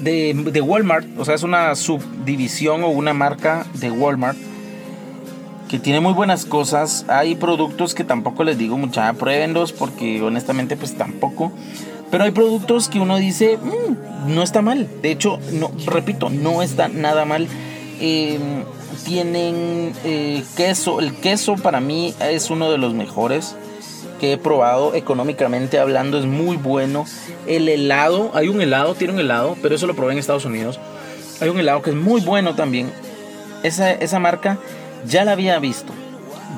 de, 0.00 0.60
Walmart, 0.60 1.06
o 1.18 1.24
sea, 1.24 1.36
es 1.36 1.44
una 1.44 1.74
subdivisión 1.76 2.82
o 2.82 2.88
una 2.88 3.14
marca 3.14 3.64
de 3.74 3.92
Walmart 3.92 4.36
que 5.68 5.78
tiene 5.78 6.00
muy 6.00 6.14
buenas 6.14 6.46
cosas. 6.46 7.04
Hay 7.08 7.34
productos 7.34 7.94
que 7.94 8.02
tampoco 8.02 8.42
les 8.42 8.58
digo 8.58 8.76
mucha, 8.76 9.12
pruébenlos 9.12 9.72
porque 9.72 10.20
honestamente 10.22 10.76
pues 10.76 10.96
tampoco. 10.96 11.52
Pero 12.10 12.24
hay 12.24 12.30
productos 12.30 12.88
que 12.88 13.00
uno 13.00 13.18
dice, 13.18 13.58
mm, 13.58 14.34
no 14.34 14.42
está 14.42 14.62
mal. 14.62 14.88
De 15.02 15.10
hecho, 15.10 15.38
no, 15.52 15.70
repito, 15.86 16.30
no 16.30 16.62
está 16.62 16.88
nada 16.88 17.24
mal. 17.24 17.46
Em, 18.00 18.64
tienen 19.04 19.92
eh, 20.04 20.42
queso. 20.56 21.00
El 21.00 21.14
queso 21.14 21.56
para 21.56 21.80
mí 21.80 22.14
es 22.20 22.50
uno 22.50 22.70
de 22.70 22.78
los 22.78 22.94
mejores 22.94 23.54
que 24.20 24.32
he 24.32 24.38
probado 24.38 24.94
económicamente 24.94 25.78
hablando. 25.78 26.18
Es 26.18 26.24
muy 26.24 26.56
bueno. 26.56 27.04
El 27.46 27.68
helado, 27.68 28.30
hay 28.34 28.48
un 28.48 28.62
helado, 28.62 28.94
tiene 28.94 29.12
un 29.12 29.20
helado, 29.20 29.56
pero 29.60 29.74
eso 29.74 29.86
lo 29.86 29.94
probé 29.94 30.12
en 30.12 30.18
Estados 30.18 30.46
Unidos. 30.46 30.80
Hay 31.40 31.50
un 31.50 31.58
helado 31.58 31.82
que 31.82 31.90
es 31.90 31.96
muy 31.96 32.22
bueno 32.22 32.54
también. 32.54 32.90
Esa, 33.62 33.92
esa 33.92 34.18
marca 34.18 34.58
ya 35.06 35.24
la 35.24 35.32
había 35.32 35.58
visto. 35.58 35.92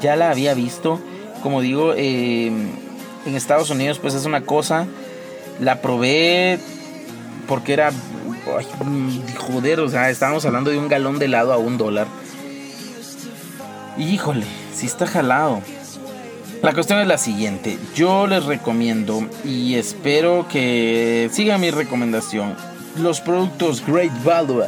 Ya 0.00 0.16
la 0.16 0.30
había 0.30 0.54
visto. 0.54 1.00
Como 1.42 1.60
digo, 1.60 1.94
em, 1.94 2.70
en 3.26 3.34
Estados 3.34 3.70
Unidos 3.70 3.98
pues 3.98 4.14
es 4.14 4.24
una 4.24 4.42
cosa. 4.42 4.86
La 5.60 5.82
probé 5.82 6.58
porque 7.46 7.72
era 7.72 7.92
joder, 9.38 9.80
o 9.80 9.88
sea, 9.88 10.10
estábamos 10.10 10.44
hablando 10.44 10.70
de 10.70 10.78
un 10.78 10.88
galón 10.88 11.18
de 11.18 11.26
helado 11.26 11.52
a 11.52 11.58
un 11.58 11.78
dólar. 11.78 12.06
Híjole, 13.98 14.46
si 14.74 14.86
está 14.86 15.06
jalado. 15.06 15.60
La 16.62 16.74
cuestión 16.74 17.00
es 17.00 17.06
la 17.06 17.18
siguiente. 17.18 17.78
Yo 17.94 18.26
les 18.26 18.44
recomiendo 18.44 19.26
y 19.44 19.76
espero 19.76 20.46
que 20.48 21.30
sigan 21.32 21.60
mi 21.60 21.70
recomendación. 21.70 22.54
Los 22.96 23.20
productos 23.20 23.84
Great 23.86 24.12
Value. 24.24 24.64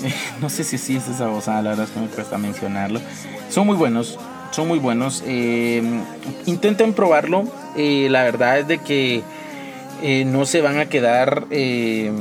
No 0.40 0.50
sé 0.50 0.64
si 0.64 0.78
sí 0.78 0.96
es 0.96 1.08
esa 1.08 1.28
voz, 1.28 1.46
la 1.46 1.60
verdad 1.62 1.84
es 1.84 1.90
que 1.90 2.00
me 2.00 2.08
cuesta 2.08 2.38
mencionarlo. 2.38 3.00
Son 3.50 3.66
muy 3.66 3.76
buenos, 3.76 4.18
son 4.50 4.68
muy 4.68 4.78
buenos. 4.78 5.22
Eh, 5.26 5.82
intenten 6.46 6.92
probarlo. 6.92 7.44
Eh, 7.76 8.08
la 8.10 8.24
verdad 8.24 8.58
es 8.58 8.68
de 8.68 8.78
que 8.78 9.22
eh, 10.02 10.24
no 10.26 10.44
se 10.44 10.60
van 10.60 10.78
a 10.78 10.86
quedar 10.86 11.46
eh, 11.50 12.12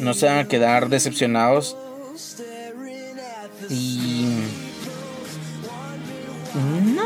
no 0.00 0.14
se 0.14 0.26
van 0.26 0.38
a 0.38 0.48
quedar 0.48 0.88
decepcionados 0.88 1.76
y 3.68 4.26
no 6.94 7.02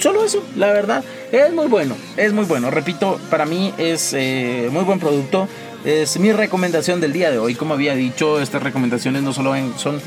solo 0.00 0.24
eso 0.24 0.42
la 0.56 0.72
verdad 0.72 1.04
es 1.30 1.52
muy 1.52 1.68
bueno 1.68 1.96
es 2.16 2.32
muy 2.32 2.44
bueno 2.44 2.72
repito 2.72 3.20
para 3.30 3.46
mí 3.46 3.72
es 3.78 4.14
eh, 4.14 4.68
muy 4.72 4.82
buen 4.82 4.98
producto 4.98 5.46
es 5.84 6.18
mi 6.18 6.32
recomendación 6.32 7.00
del 7.00 7.12
día 7.12 7.30
de 7.30 7.38
hoy 7.38 7.54
como 7.54 7.74
había 7.74 7.94
dicho 7.94 8.40
estas 8.40 8.62
recomendaciones 8.62 9.22
no 9.22 9.32
solo 9.32 9.54
son 9.76 10.00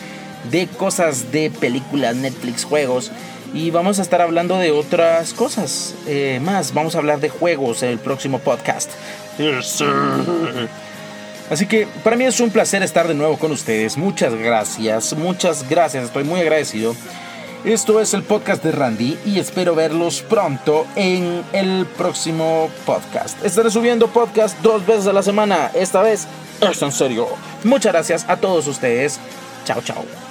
de 0.51 0.67
cosas 0.67 1.31
de 1.31 1.51
películas 1.51 2.15
Netflix 2.15 2.63
juegos 2.63 3.11
y 3.55 3.71
vamos 3.71 3.99
a 3.99 4.01
estar 4.01 4.21
hablando 4.21 4.57
de 4.57 4.71
otras 4.71 5.33
cosas 5.33 5.95
eh, 6.07 6.41
más. 6.43 6.73
Vamos 6.73 6.95
a 6.95 6.97
hablar 6.97 7.21
de 7.21 7.29
juegos 7.29 7.83
en 7.83 7.89
el 7.89 7.99
próximo 7.99 8.39
podcast. 8.39 8.91
Así 11.49 11.65
que 11.65 11.87
para 12.03 12.17
mí 12.17 12.25
es 12.25 12.39
un 12.41 12.49
placer 12.49 12.83
estar 12.83 13.07
de 13.07 13.13
nuevo 13.13 13.37
con 13.37 13.53
ustedes. 13.53 13.97
Muchas 13.97 14.35
gracias, 14.35 15.13
muchas 15.13 15.69
gracias. 15.69 16.05
Estoy 16.05 16.25
muy 16.25 16.41
agradecido. 16.41 16.95
Esto 17.65 17.99
es 17.99 18.13
el 18.13 18.21
podcast 18.21 18.63
de 18.63 18.71
Randy 18.71 19.17
y 19.25 19.39
espero 19.39 19.73
verlos 19.73 20.21
pronto 20.21 20.85
en 20.95 21.43
el 21.51 21.87
próximo 21.97 22.69
podcast. 22.85 23.43
Estaré 23.43 23.71
subiendo 23.71 24.07
podcast 24.07 24.61
dos 24.61 24.85
veces 24.85 25.07
a 25.07 25.13
la 25.13 25.23
semana. 25.23 25.71
Esta 25.73 26.03
vez 26.03 26.27
es 26.61 26.81
en 26.83 26.91
serio. 26.91 27.27
Muchas 27.63 27.91
gracias 27.91 28.25
a 28.29 28.37
todos 28.37 28.67
ustedes. 28.67 29.19
Chao, 29.65 29.81
chao. 29.81 30.24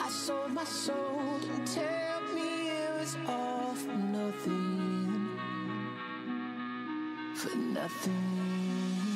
I 0.00 0.08
sold 0.10 0.52
my 0.54 0.64
soul 0.64 1.40
and 1.52 1.66
tell 1.66 2.20
me 2.34 2.70
it 2.70 3.00
was 3.00 3.16
all 3.26 3.74
for 3.74 3.92
nothing. 3.92 5.28
For 7.34 7.56
nothing. 7.56 9.07